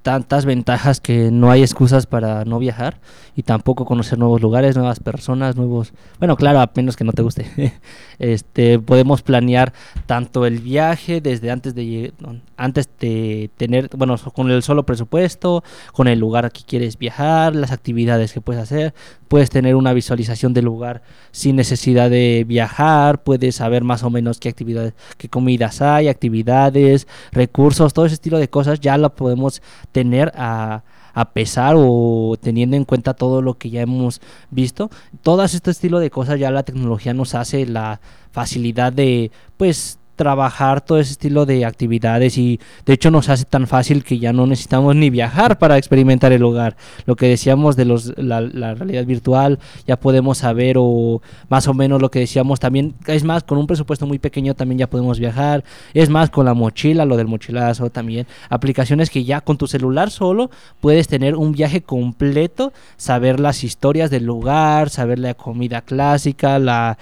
[0.05, 2.99] tantas ventajas que no hay excusas para no viajar
[3.35, 7.23] y tampoco conocer nuevos lugares, nuevas personas, nuevos, bueno, claro, a menos que no te
[7.23, 7.73] guste.
[8.19, 9.73] este, podemos planear
[10.05, 12.13] tanto el viaje desde antes de
[12.57, 17.71] antes de tener, bueno, con el solo presupuesto, con el lugar que quieres viajar, las
[17.71, 18.93] actividades que puedes hacer,
[19.27, 24.39] puedes tener una visualización del lugar sin necesidad de viajar, puedes saber más o menos
[24.39, 29.61] qué actividades, qué comidas hay, actividades, recursos, todo ese estilo de cosas ya lo podemos
[29.91, 30.83] tener a,
[31.13, 34.89] a pesar o teniendo en cuenta todo lo que ya hemos visto.
[35.23, 40.81] Todo este estilo de cosas ya la tecnología nos hace la facilidad de pues trabajar
[40.81, 44.47] todo ese estilo de actividades y de hecho nos hace tan fácil que ya no
[44.47, 46.75] necesitamos ni viajar para experimentar el hogar.
[47.05, 48.41] Lo que decíamos de los, la,
[48.73, 53.43] realidad virtual, ya podemos saber o más o menos lo que decíamos también, es más,
[53.43, 57.17] con un presupuesto muy pequeño también ya podemos viajar, es más, con la mochila, lo
[57.17, 60.49] del mochilazo también, aplicaciones que ya con tu celular solo
[60.79, 66.97] puedes tener un viaje completo, saber las historias del lugar, saber la comida clásica, la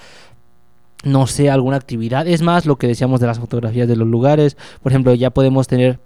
[1.04, 2.26] no sé, alguna actividad.
[2.26, 4.56] Es más, lo que decíamos de las fotografías de los lugares.
[4.82, 6.00] Por ejemplo, ya podemos tener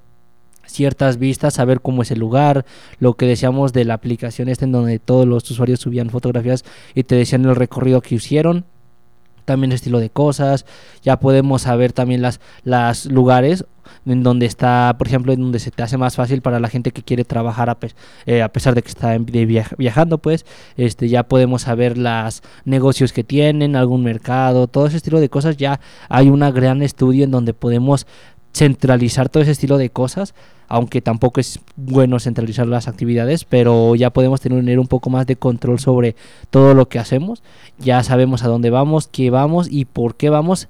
[0.66, 2.64] ciertas vistas, saber cómo es el lugar,
[2.98, 7.04] lo que decíamos de la aplicación esta en donde todos los usuarios subían fotografías y
[7.04, 8.66] te decían el recorrido que hicieron,
[9.48, 10.66] también estilo de cosas,
[11.02, 13.64] ya podemos saber también las, las lugares
[14.04, 16.90] en donde está, por ejemplo, en donde se te hace más fácil para la gente
[16.90, 17.78] que quiere trabajar a,
[18.26, 20.44] eh, a pesar de que está viajando, pues,
[20.76, 25.56] este, ya podemos saber los negocios que tienen, algún mercado, todo ese estilo de cosas,
[25.56, 25.80] ya
[26.10, 28.06] hay un gran estudio en donde podemos
[28.52, 30.34] centralizar todo ese estilo de cosas,
[30.68, 35.36] aunque tampoco es bueno centralizar las actividades, pero ya podemos tener un poco más de
[35.36, 36.16] control sobre
[36.50, 37.42] todo lo que hacemos,
[37.78, 40.68] ya sabemos a dónde vamos, qué vamos y por qué vamos,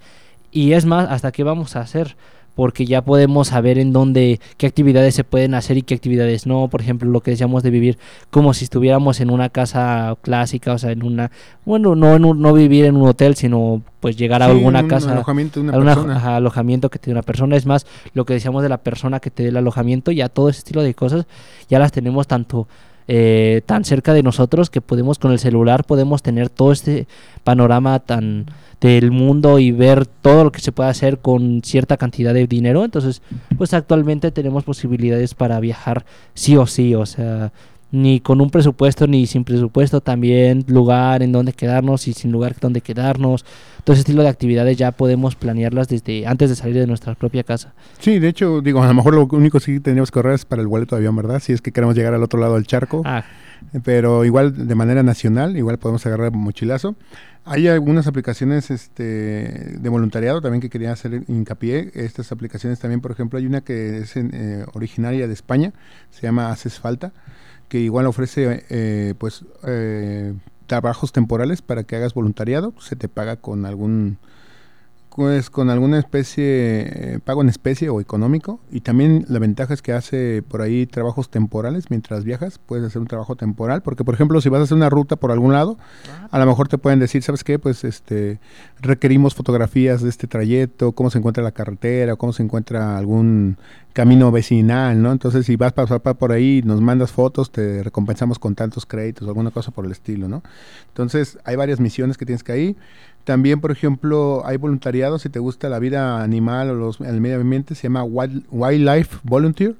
[0.50, 2.16] y es más, hasta qué vamos a hacer
[2.58, 6.66] porque ya podemos saber en dónde, qué actividades se pueden hacer y qué actividades no.
[6.66, 7.98] Por ejemplo, lo que decíamos de vivir
[8.32, 11.30] como si estuviéramos en una casa clásica, o sea, en una,
[11.64, 15.62] bueno, no, en no vivir en un hotel, sino pues llegar a alguna casa, alojamiento
[15.62, 16.36] de una persona.
[16.36, 17.54] alojamiento que tiene una persona.
[17.54, 20.48] Es más, lo que decíamos de la persona que te dé el alojamiento, ya todo
[20.48, 21.26] ese estilo de cosas
[21.68, 22.66] ya las tenemos tanto
[23.08, 27.08] eh, tan cerca de nosotros que podemos con el celular podemos tener todo este
[27.42, 28.46] panorama tan
[28.80, 32.84] del mundo y ver todo lo que se puede hacer con cierta cantidad de dinero.
[32.84, 33.22] Entonces,
[33.56, 37.50] pues actualmente tenemos posibilidades para viajar sí o sí, o sea,
[37.90, 42.56] ni con un presupuesto ni sin presupuesto, también lugar en donde quedarnos y sin lugar
[42.60, 43.44] donde quedarnos.
[43.84, 47.44] Todo ese estilo de actividades ya podemos planearlas desde antes de salir de nuestra propia
[47.44, 47.72] casa.
[47.98, 50.44] Sí, de hecho, digo, a lo mejor lo único que sí tendríamos que correr es
[50.44, 51.40] para el boleto de avión, ¿verdad?
[51.40, 53.02] Si es que queremos llegar al otro lado del charco.
[53.06, 53.24] Ah,
[53.82, 56.96] Pero igual de manera nacional, igual podemos agarrar mochilazo.
[57.50, 61.90] Hay algunas aplicaciones este, de voluntariado también que quería hacer hincapié.
[61.94, 65.72] Estas aplicaciones también, por ejemplo, hay una que es en, eh, originaria de España,
[66.10, 67.12] se llama Haces Falta,
[67.68, 70.34] que igual ofrece eh, pues eh,
[70.66, 72.74] trabajos temporales para que hagas voluntariado.
[72.80, 74.18] Se te paga con algún
[75.18, 78.60] pues con alguna especie, eh, pago en especie o económico.
[78.70, 82.60] Y también la ventaja es que hace por ahí trabajos temporales mientras viajas.
[82.60, 83.82] Puedes hacer un trabajo temporal.
[83.82, 85.76] Porque, por ejemplo, si vas a hacer una ruta por algún lado,
[86.30, 87.58] a lo mejor te pueden decir, ¿sabes qué?
[87.58, 88.38] Pues este
[88.80, 93.56] requerimos fotografías de este trayecto, cómo se encuentra la carretera, cómo se encuentra algún
[93.94, 95.10] camino vecinal, ¿no?
[95.10, 98.86] Entonces, si vas a pasar pa- por ahí, nos mandas fotos, te recompensamos con tantos
[98.86, 100.44] créditos, alguna cosa por el estilo, ¿no?
[100.86, 102.76] Entonces, hay varias misiones que tienes que ir.
[103.28, 107.38] También, por ejemplo, hay voluntariado, si te gusta la vida animal o los, el medio
[107.38, 109.76] ambiente, se llama Wild- Wildlife Volunteer.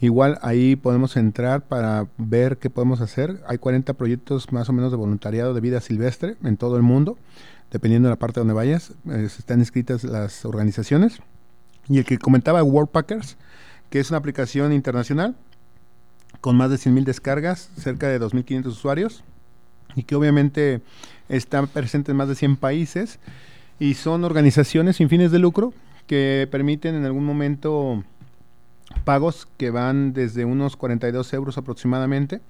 [0.00, 3.42] Igual ahí podemos entrar para ver qué podemos hacer.
[3.48, 7.18] Hay 40 proyectos más o menos de voluntariado de vida silvestre en todo el mundo,
[7.72, 8.92] dependiendo de la parte donde vayas.
[9.08, 11.18] están inscritas las organizaciones.
[11.88, 13.36] Y el que comentaba Worldpackers,
[13.90, 15.34] que es una aplicación internacional
[16.40, 19.24] con más de 100.000 descargas, cerca de 2.500 usuarios,
[19.94, 20.80] y que obviamente
[21.28, 23.18] está presente en más de 100 países,
[23.78, 25.72] y son organizaciones sin fines de lucro
[26.06, 28.04] que permiten en algún momento
[29.04, 32.40] pagos que van desde unos 42 euros aproximadamente,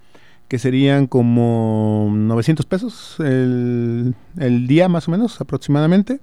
[0.48, 6.20] que serían como 900 pesos el, el día más o menos aproximadamente.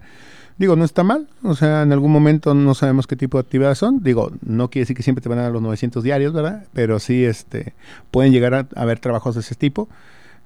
[0.59, 3.77] Digo, no está mal, o sea, en algún momento no sabemos qué tipo de actividades
[3.77, 4.03] son.
[4.03, 6.65] Digo, no quiere decir que siempre te van a dar los 900 diarios, ¿verdad?
[6.73, 7.73] Pero sí este,
[8.11, 9.87] pueden llegar a haber trabajos de ese tipo.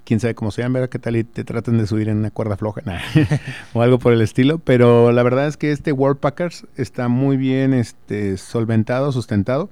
[0.06, 0.90] Quién sabe cómo sean, ¿verdad?
[0.90, 2.82] ¿Qué tal y te tratan de subir en una cuerda floja?
[2.86, 3.00] Nah,
[3.74, 4.60] o algo por el estilo.
[4.60, 9.70] Pero la verdad es que este Worldpackers está muy bien este, solventado, sustentado.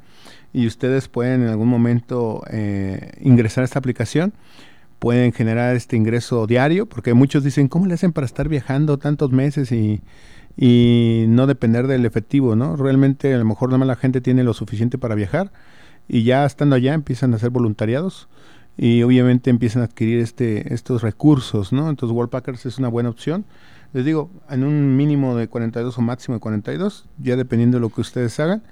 [0.54, 4.34] Y ustedes pueden en algún momento eh, ingresar a esta aplicación
[5.02, 9.32] pueden generar este ingreso diario, porque muchos dicen, ¿cómo le hacen para estar viajando tantos
[9.32, 10.04] meses y,
[10.56, 12.76] y no depender del efectivo, ¿no?
[12.76, 15.52] Realmente a lo mejor nada más la gente tiene lo suficiente para viajar
[16.08, 18.28] y ya estando allá empiezan a hacer voluntariados
[18.78, 21.90] y obviamente empiezan a adquirir este, estos recursos, ¿no?
[21.90, 23.46] Entonces Worldpackers es una buena opción.
[23.94, 27.90] Les digo, en un mínimo de 42 o máximo de 42, ya dependiendo de lo
[27.90, 28.64] que ustedes hagan.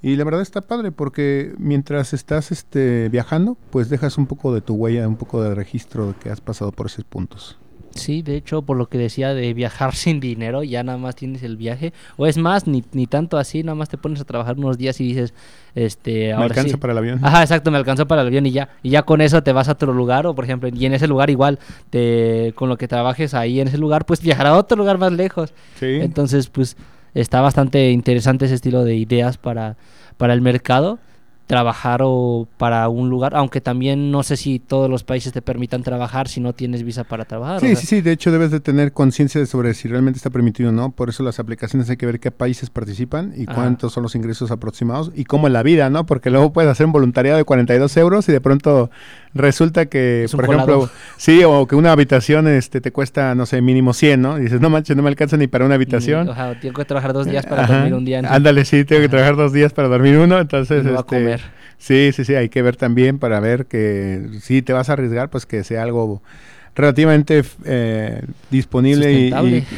[0.00, 4.60] Y la verdad está padre porque mientras estás este, viajando, pues dejas un poco de
[4.60, 7.58] tu huella, un poco de registro de que has pasado por esos puntos.
[7.94, 11.42] Sí, de hecho, por lo que decía de viajar sin dinero, ya nada más tienes
[11.42, 11.92] el viaje.
[12.16, 15.00] O es más, ni, ni tanto así, nada más te pones a trabajar unos días
[15.00, 15.34] y dices,
[15.74, 16.76] este, Me ahora alcanza sí.
[16.76, 17.20] para el avión.
[17.22, 18.68] Ajá, exacto, me alcanzó para el avión y ya.
[18.82, 21.06] Y ya con eso te vas a otro lugar, o por ejemplo, y en ese
[21.06, 21.58] lugar igual,
[21.90, 25.12] te, con lo que trabajes ahí en ese lugar, pues viajar a otro lugar más
[25.12, 25.52] lejos.
[25.78, 25.98] Sí.
[26.00, 26.76] Entonces, pues
[27.14, 29.76] está bastante interesante ese estilo de ideas para,
[30.16, 30.98] para el mercado.
[31.48, 35.82] Trabajar o para un lugar, aunque también no sé si todos los países te permitan
[35.82, 37.56] trabajar si no tienes visa para trabajar.
[37.56, 40.18] o Sí, sea, sí, sí, de hecho debes de tener conciencia de sobre si realmente
[40.18, 43.44] está permitido o no, por eso las aplicaciones hay que ver qué países participan y
[43.44, 43.54] Ajá.
[43.54, 46.04] cuántos son los ingresos aproximados y cómo en la vida, ¿no?
[46.04, 48.90] Porque luego puedes hacer un voluntariado de 42 euros y de pronto
[49.38, 53.94] resulta que, por ejemplo, sí, o que una habitación este, te cuesta, no sé, mínimo
[53.94, 54.38] 100, ¿no?
[54.38, 56.28] Y dices, no manches, no me alcanza ni para una habitación.
[56.28, 57.74] O sea, tengo que trabajar dos días para Ajá.
[57.76, 58.20] dormir un día.
[58.24, 60.86] Ándale, sí, tengo que trabajar dos días para dormir uno, entonces...
[60.86, 61.40] Va a este, comer.
[61.78, 65.30] Sí, sí, sí, hay que ver también para ver que si te vas a arriesgar,
[65.30, 66.20] pues que sea algo
[66.74, 69.32] relativamente eh, disponible y,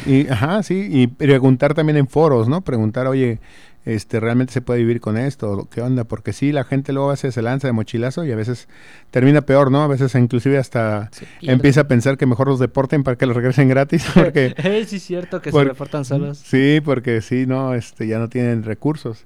[0.05, 2.61] y- y- ajá, sí, y preguntar también en foros, ¿no?
[2.61, 3.39] Preguntar, oye,
[3.85, 5.67] este, ¿realmente se puede vivir con esto?
[5.71, 6.03] ¿Qué onda?
[6.03, 8.67] Porque sí, la gente luego a veces se lanza de mochilazo y a veces
[9.09, 9.81] termina peor, ¿no?
[9.81, 11.09] A veces inclusive hasta
[11.41, 14.55] empieza a pensar que mejor los deporten para que los regresen gratis, porque...
[14.87, 16.37] Sí, es cierto que se reportan solos.
[16.37, 19.25] Sí, porque sí, no, este, ya no tienen recursos.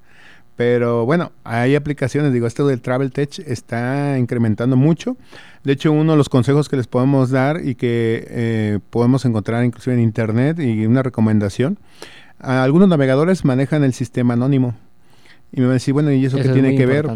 [0.55, 5.17] Pero bueno, hay aplicaciones, digo, esto del Travel Tech está incrementando mucho.
[5.65, 9.65] De hecho, uno de los consejos que les podemos dar y que eh, podemos encontrar
[9.65, 11.77] inclusive en internet y una recomendación,
[12.45, 14.75] algunos navegadores manejan el sistema anónimo.
[15.51, 17.07] Y me van a decir, bueno, ¿y eso, qué es tiene que ver?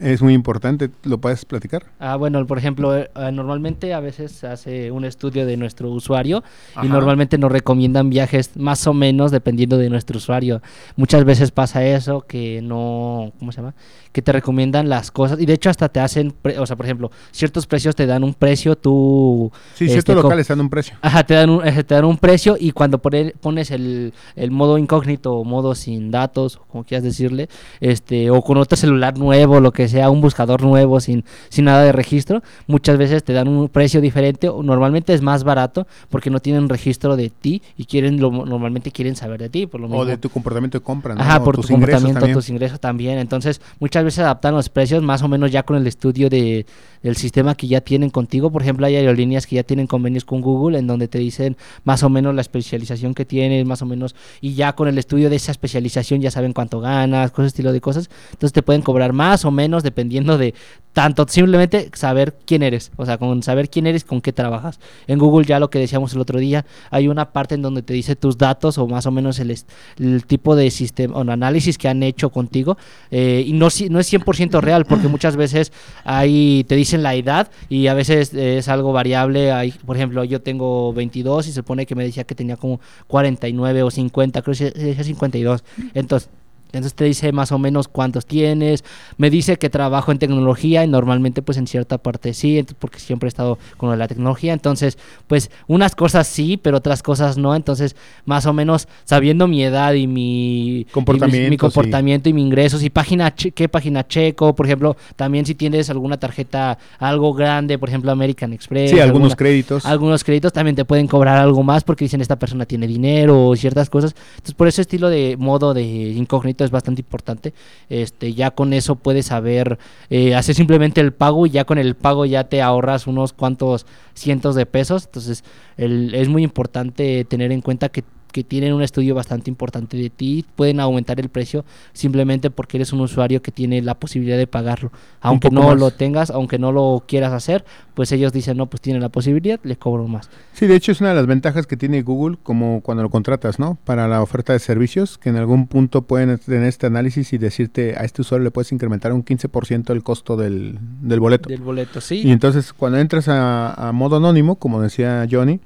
[0.00, 0.90] Es muy importante.
[1.04, 1.84] ¿Lo puedes platicar?
[1.98, 5.90] Ah, bueno, por ejemplo, eh, ah, normalmente a veces se hace un estudio de nuestro
[5.90, 6.42] usuario
[6.74, 6.84] Ajá.
[6.84, 10.60] y normalmente nos recomiendan viajes más o menos dependiendo de nuestro usuario.
[10.96, 13.74] Muchas veces pasa eso que no, ¿cómo se llama?
[14.12, 16.86] Que te recomiendan las cosas y de hecho hasta te hacen, pre- o sea, por
[16.86, 20.70] ejemplo, ciertos precios te dan un precio, tú Sí, este, ciertos locales están a un
[20.70, 20.96] precio.
[21.02, 24.78] Ajá, te dan un, eh, te dan un precio y cuando pones el, el modo
[24.78, 27.48] incógnito o modo sin datos, como quieras decirle,
[27.80, 31.82] este, o con otro celular nuevo, lo que sea, un buscador nuevo sin, sin nada
[31.82, 36.30] de registro, muchas veces te dan un precio diferente o normalmente es más barato porque
[36.30, 39.86] no tienen registro de ti y quieren lo, normalmente quieren saber de ti, por lo
[39.86, 40.04] O mismo.
[40.04, 41.20] de tu comportamiento de compra, ¿no?
[41.20, 42.36] Ajá, O por tus tu comportamiento, también.
[42.36, 43.18] tus ingresos también.
[43.18, 46.66] Entonces, muchas veces adaptan los precios más o menos ya con el estudio de,
[47.02, 48.50] del sistema que ya tienen contigo.
[48.50, 52.02] Por ejemplo, hay aerolíneas que ya tienen convenios con Google en donde te dicen más
[52.02, 55.36] o menos la especialización que tienes, más o menos, y ya con el estudio de
[55.36, 58.10] esa especialización ya saben cuánto ganas, cosas estilo de cosas.
[58.32, 60.54] Entonces te pueden cobrar más o menos dependiendo de
[60.96, 64.80] tanto simplemente saber quién eres, o sea, con saber quién eres, con qué trabajas.
[65.06, 67.92] En Google ya lo que decíamos el otro día, hay una parte en donde te
[67.92, 72.02] dice tus datos o más o menos el, tipo de sistema o análisis que han
[72.02, 72.78] hecho contigo
[73.10, 75.70] eh, y no, no es 100% real porque muchas veces
[76.04, 79.52] ahí te dicen la edad y a veces es algo variable.
[79.52, 82.80] Hay, por ejemplo, yo tengo 22 y se supone que me decía que tenía como
[83.08, 85.62] 49 o 50, creo que decía 52.
[85.92, 86.30] Entonces,
[86.72, 88.84] entonces te dice más o menos cuántos tienes,
[89.16, 93.26] me dice que trabajo en tecnología y normalmente pues en cierta parte sí, porque siempre
[93.26, 97.96] he estado con la tecnología, entonces pues unas cosas sí, pero otras cosas no, entonces
[98.24, 102.42] más o menos sabiendo mi edad y mi y mi- mi, Comportamiento, comportamiento y mi
[102.42, 107.78] ingresos y página qué página checo, por ejemplo, también si tienes alguna tarjeta algo grande,
[107.78, 109.84] por ejemplo American Express, Sí, algunos alguna- créditos.
[109.86, 113.56] algunos créditos también te pueden cobrar algo más porque dicen esta persona tiene dinero o
[113.56, 114.14] ciertas cosas.
[114.36, 117.54] Entonces, por ese estilo de modo de incógnito es bastante importante.
[117.88, 119.78] Este, ya con eso puedes saber,
[120.10, 123.86] eh, hacer simplemente el pago y ya con el pago ya te ahorras unos cuantos
[124.14, 125.06] cientos de pesos.
[125.06, 125.44] Entonces,
[125.76, 128.04] el- es muy importante tener en cuenta que
[128.36, 131.64] que tienen un estudio bastante importante de ti, pueden aumentar el precio
[131.94, 134.92] simplemente porque eres un usuario que tiene la posibilidad de pagarlo.
[135.22, 135.78] Aunque no más.
[135.78, 137.64] lo tengas, aunque no lo quieras hacer,
[137.94, 140.28] pues ellos dicen, no, pues tiene la posibilidad, le cobro más.
[140.52, 143.58] Sí, de hecho es una de las ventajas que tiene Google como cuando lo contratas,
[143.58, 143.78] ¿no?
[143.86, 147.96] Para la oferta de servicios, que en algún punto pueden tener este análisis y decirte
[147.96, 151.48] a este usuario le puedes incrementar un 15% el costo del, del boleto.
[151.48, 152.20] Del boleto, sí.
[152.22, 155.58] Y entonces cuando entras a, a modo anónimo, como decía Johnny,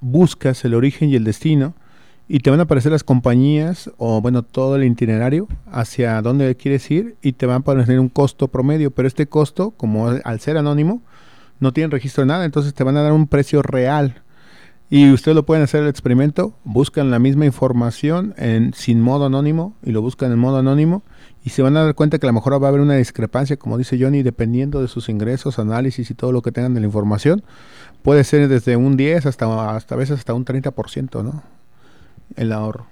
[0.00, 1.74] buscas el origen y el destino
[2.32, 6.88] y te van a aparecer las compañías o bueno todo el itinerario hacia dónde quieres
[6.88, 10.56] ir y te van a poner un costo promedio, pero este costo como al ser
[10.56, 11.02] anónimo
[11.58, 14.22] no tienen registro de nada, entonces te van a dar un precio real.
[14.88, 19.74] Y ustedes lo pueden hacer el experimento, buscan la misma información en sin modo anónimo
[19.82, 21.02] y lo buscan en modo anónimo
[21.44, 23.56] y se van a dar cuenta que a lo mejor va a haber una discrepancia,
[23.56, 26.86] como dice Johnny, dependiendo de sus ingresos, análisis y todo lo que tengan de la
[26.86, 27.42] información.
[28.02, 31.59] Puede ser desde un 10 hasta, hasta a veces hasta un 30%, ¿no?
[32.36, 32.86] El ahorro.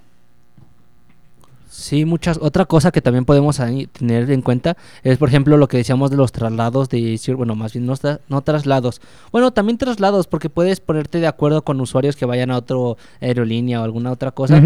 [1.69, 2.39] Sí, muchas.
[2.41, 3.61] Otra cosa que también podemos
[3.93, 7.73] tener en cuenta es, por ejemplo, lo que decíamos de los traslados de, bueno, más
[7.73, 9.01] bien no, tra- no traslados.
[9.31, 12.75] Bueno, también traslados, porque puedes ponerte de acuerdo con usuarios que vayan a otra
[13.21, 14.61] aerolínea o alguna otra cosa.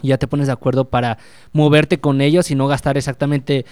[0.00, 1.18] Y ya te pones de acuerdo para
[1.52, 3.64] moverte con ellos y no gastar exactamente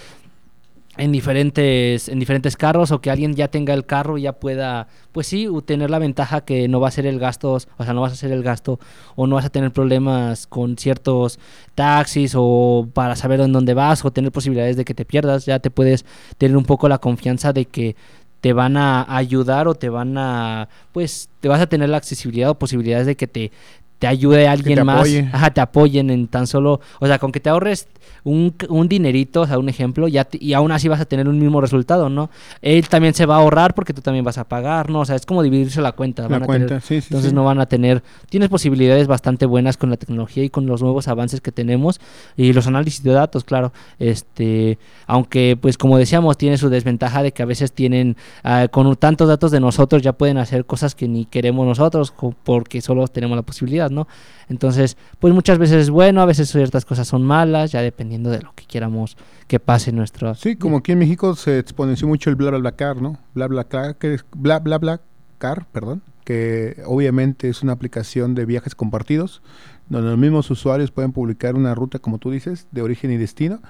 [1.00, 4.88] en diferentes en diferentes carros o que alguien ya tenga el carro y ya pueda
[5.12, 8.02] pues sí tener la ventaja que no va a ser el gasto o sea no
[8.02, 8.78] vas a hacer el gasto
[9.16, 11.38] o no vas a tener problemas con ciertos
[11.74, 15.46] taxis o para saber en dónde vas o tener posibilidades de que te pierdas.
[15.46, 16.04] Ya te puedes
[16.38, 17.96] tener un poco la confianza de que
[18.40, 22.50] te van a ayudar o te van a pues te vas a tener la accesibilidad
[22.50, 23.52] o posibilidades de que te
[24.00, 25.28] te ayude alguien te más, apoye.
[25.32, 27.86] ajá, te apoyen en tan solo, o sea, con que te ahorres
[28.24, 31.28] un, un dinerito, o sea, un ejemplo, ya te- y aún así vas a tener
[31.28, 32.28] un mismo resultado, ¿no?
[32.60, 35.00] Él también se va a ahorrar porque tú también vas a pagar, ¿no?
[35.00, 36.28] O sea, es como dividirse la cuenta.
[36.28, 37.06] La a cuenta, tener- sí, sí.
[37.10, 37.34] entonces sí.
[37.34, 41.06] no van a tener, tienes posibilidades bastante buenas con la tecnología y con los nuevos
[41.08, 42.00] avances que tenemos
[42.36, 43.72] y los análisis de datos, claro.
[43.98, 48.94] Este, aunque pues como decíamos, tiene su desventaja de que a veces tienen ah, con
[48.96, 52.12] tantos datos de nosotros ya pueden hacer cosas que ni queremos nosotros
[52.44, 54.08] porque solo tenemos la posibilidad, ¿no?
[54.48, 58.40] Entonces, pues muchas veces es bueno, a veces ciertas cosas son malas, ya dependiendo de
[58.42, 59.16] lo que quieramos
[59.46, 62.72] que pase en nuestro Sí, como aquí en México se exponenció mucho el bla bla
[62.72, 63.18] car, ¿no?
[63.34, 65.00] Bla bla car, que bla bla bla
[65.38, 69.42] car, perdón, que obviamente es una aplicación de viajes compartidos,
[69.88, 73.60] donde los mismos usuarios pueden publicar una ruta, como tú dices, de origen y destino,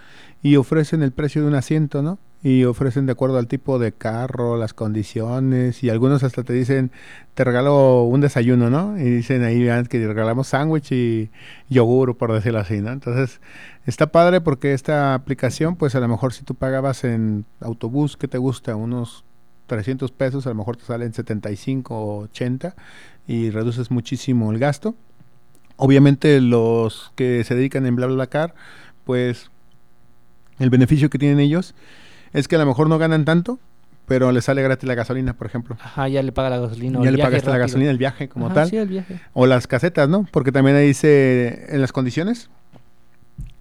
[0.43, 2.19] y ofrecen el precio de un asiento, ¿no?
[2.43, 6.91] Y ofrecen de acuerdo al tipo de carro, las condiciones y algunos hasta te dicen,
[7.35, 8.99] te regalo un desayuno, ¿no?
[8.99, 11.31] Y dicen ahí que regalamos sándwich y
[11.69, 12.93] yogur, por decirlo así, ¿no?
[12.93, 13.41] Entonces,
[13.85, 18.27] está padre porque esta aplicación, pues a lo mejor si tú pagabas en autobús, que
[18.27, 18.75] te gusta?
[18.75, 19.25] Unos
[19.67, 22.75] 300 pesos, a lo mejor te salen 75 o 80
[23.27, 24.95] y reduces muchísimo el gasto.
[25.77, 28.55] Obviamente los que se dedican en BlaBlaCar,
[29.05, 29.51] pues
[30.59, 31.75] el beneficio que tienen ellos
[32.33, 33.59] es que a lo mejor no ganan tanto,
[34.07, 35.77] pero le sale gratis la gasolina, por ejemplo.
[35.81, 37.01] Ajá, ya le paga la gasolina.
[37.03, 38.69] Ya le pagaste la gasolina, el viaje como tal.
[38.69, 39.21] Sí, el viaje.
[39.33, 40.27] O las casetas, ¿no?
[40.31, 42.51] Porque también ahí dice en las condiciones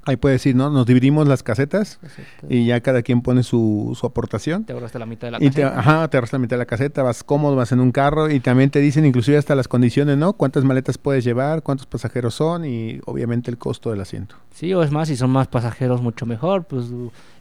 [0.05, 0.69] Ahí puede decir, ¿no?
[0.69, 1.99] Nos dividimos las casetas
[2.47, 4.63] y ya cada quien pone su, su aportación.
[4.63, 5.55] Te ahorraste la mitad de la caseta.
[5.55, 8.29] Te, ajá, te ahorraste la mitad de la caseta, vas cómodo, vas en un carro
[8.29, 10.33] y también te dicen inclusive hasta las condiciones, ¿no?
[10.33, 14.35] Cuántas maletas puedes llevar, cuántos pasajeros son y obviamente el costo del asiento.
[14.51, 16.85] Sí, o es más, si son más pasajeros mucho mejor, pues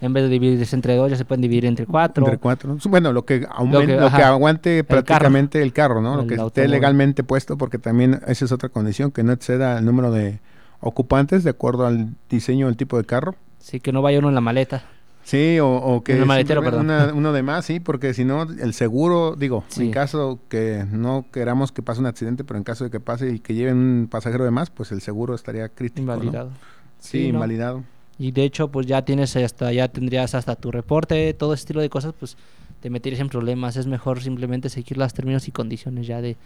[0.00, 2.24] en vez de dividirse entre dos ya se pueden dividir entre cuatro.
[2.24, 2.76] Entre cuatro.
[2.88, 6.16] Bueno, lo que, lo que, aguante prácticamente el carro, ¿no?
[6.16, 9.84] lo que esté legalmente puesto porque también esa es otra condición, que no exceda el
[9.84, 10.40] número de
[10.80, 13.34] ocupantes de acuerdo al diseño del tipo de carro.
[13.58, 14.84] Sí, que no vaya uno en la maleta.
[15.28, 16.90] Sí, o, que en el maletero, perdón.
[17.14, 21.70] uno de más, sí, porque si no, el seguro, digo, en caso que no queramos
[21.70, 24.44] que pase un accidente, pero en caso de que pase y que lleven un pasajero
[24.44, 26.00] de más, pues el seguro estaría crítico.
[26.00, 26.50] Invalidado.
[26.98, 27.84] Sí, invalidado.
[28.18, 31.82] Y de hecho, pues ya tienes hasta, ya tendrías hasta tu reporte, todo ese estilo
[31.82, 32.38] de cosas, pues
[32.80, 33.76] te meterías en problemas.
[33.76, 36.38] Es mejor simplemente seguir los términos y condiciones ya de,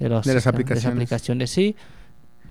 [0.00, 0.82] de, los, de las aplicaciones.
[0.82, 1.50] De las aplicaciones.
[1.50, 1.76] Sí,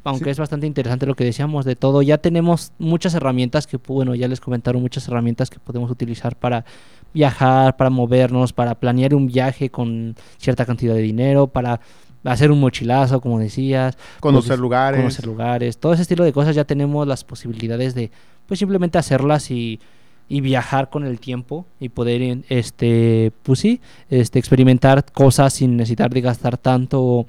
[0.04, 2.02] aunque es bastante interesante lo que decíamos de todo.
[2.02, 6.66] Ya tenemos muchas herramientas que, bueno, ya les comentaron muchas herramientas que podemos utilizar para
[7.14, 11.80] viajar, para movernos, para planear un viaje con cierta cantidad de dinero, para
[12.24, 13.98] hacer un mochilazo, como decías.
[14.20, 15.00] Conocer pues, lugares.
[15.00, 15.78] Conocer lugares.
[15.78, 18.12] Todo ese estilo de cosas ya tenemos las posibilidades de,
[18.48, 19.80] pues simplemente hacerlas y,
[20.28, 23.80] y viajar con el tiempo y poder, este, pues sí,
[24.10, 27.26] este, experimentar cosas sin necesitar de gastar tanto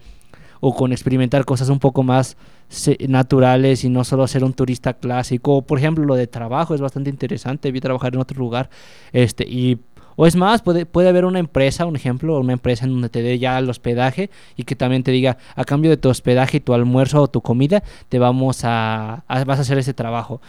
[0.61, 2.37] o con experimentar cosas un poco más
[3.09, 5.63] naturales y no solo ser un turista clásico.
[5.63, 7.73] Por ejemplo, lo de trabajo es bastante interesante.
[7.73, 8.71] Vi trabajar en otro lugar
[9.13, 9.79] este y
[10.17, 13.23] o es más, puede, puede haber una empresa, un ejemplo, una empresa en donde te
[13.23, 16.61] dé ya el hospedaje y que también te diga, a cambio de tu hospedaje y
[16.61, 20.41] tu almuerzo o tu comida, te vamos a, vas a hacer ese trabajo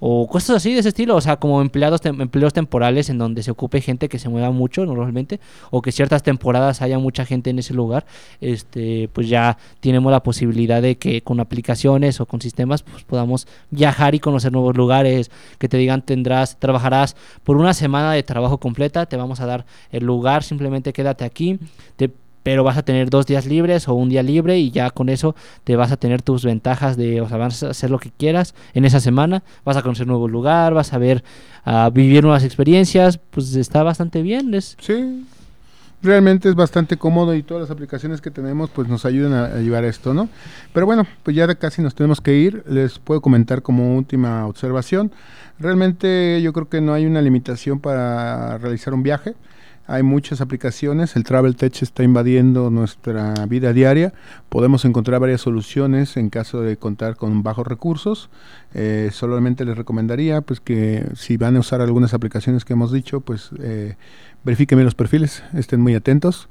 [0.00, 3.50] o cosas así de ese estilo, o sea, como empleados empleos temporales en donde se
[3.50, 5.40] ocupe gente que se mueva mucho normalmente
[5.70, 8.06] o que ciertas temporadas haya mucha gente en ese lugar,
[8.40, 13.46] este pues ya tenemos la posibilidad de que con aplicaciones o con sistemas pues podamos
[13.70, 18.58] viajar y conocer nuevos lugares, que te digan tendrás trabajarás por una semana de trabajo
[18.58, 21.58] completa, te vamos a dar el lugar, simplemente quédate aquí,
[21.96, 22.10] te
[22.42, 25.34] pero vas a tener dos días libres o un día libre y ya con eso
[25.64, 28.54] te vas a tener tus ventajas de, o sea, vas a hacer lo que quieras
[28.74, 31.22] en esa semana, vas a conocer un nuevo lugar, vas a ver,
[31.64, 34.54] a vivir nuevas experiencias, pues está bastante bien.
[34.54, 34.76] Es...
[34.80, 35.24] Sí,
[36.02, 39.84] realmente es bastante cómodo y todas las aplicaciones que tenemos pues nos ayudan a, llevar
[39.84, 40.28] esto, ¿no?
[40.72, 45.12] Pero bueno, pues ya casi nos tenemos que ir, les puedo comentar como última observación,
[45.58, 49.34] realmente yo creo que no hay una limitación para realizar un viaje,
[49.90, 54.12] hay muchas aplicaciones, el Travel Tech está invadiendo nuestra vida diaria,
[54.48, 58.30] podemos encontrar varias soluciones en caso de contar con bajos recursos.
[58.72, 63.20] Eh, solamente les recomendaría pues que si van a usar algunas aplicaciones que hemos dicho,
[63.20, 63.96] pues eh,
[64.44, 66.48] verifiquen los perfiles, estén muy atentos.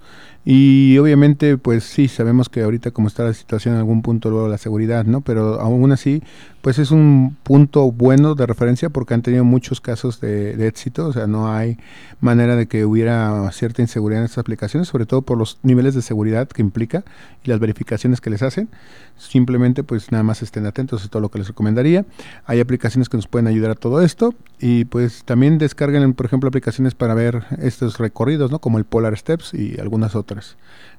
[0.52, 4.48] Y obviamente, pues sí, sabemos que ahorita como está la situación en algún punto luego
[4.48, 5.22] la seguridad, ¿no?
[5.22, 6.24] Pero aún así,
[6.64, 11.14] pues es un punto bueno de referencia porque han tenido muchos casos de, éxito, o
[11.14, 11.78] sea, no hay
[12.20, 16.02] manera de que hubiera cierta inseguridad en estas aplicaciones, sobre todo por los niveles de
[16.02, 17.04] seguridad que implica
[17.44, 18.70] y las verificaciones que les hacen.
[19.18, 22.06] Simplemente, pues nada más estén atentos, es todo lo que les recomendaría.
[22.46, 26.48] Hay aplicaciones que nos pueden ayudar a todo esto y pues también descarguen, por ejemplo,
[26.48, 28.60] aplicaciones para ver estos recorridos, ¿no?
[28.60, 30.39] Como el Polar Steps y algunas otras.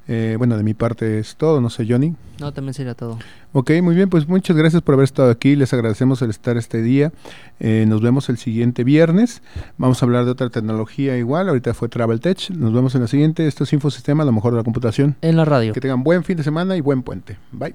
[0.08, 2.16] Eh, bueno, de mi parte es todo, no sé, Johnny.
[2.40, 3.18] No, también sería todo.
[3.52, 6.82] Ok, muy bien, pues muchas gracias por haber estado aquí, les agradecemos el estar este
[6.82, 7.12] día.
[7.60, 9.42] Eh, nos vemos el siguiente viernes.
[9.78, 12.50] Vamos a hablar de otra tecnología igual, ahorita fue Travel Tech.
[12.50, 13.46] Nos vemos en la siguiente.
[13.46, 15.16] Esto es Infosistema, lo mejor de la computación.
[15.20, 15.72] En la radio.
[15.72, 17.36] Que tengan buen fin de semana y buen puente.
[17.52, 17.74] Bye.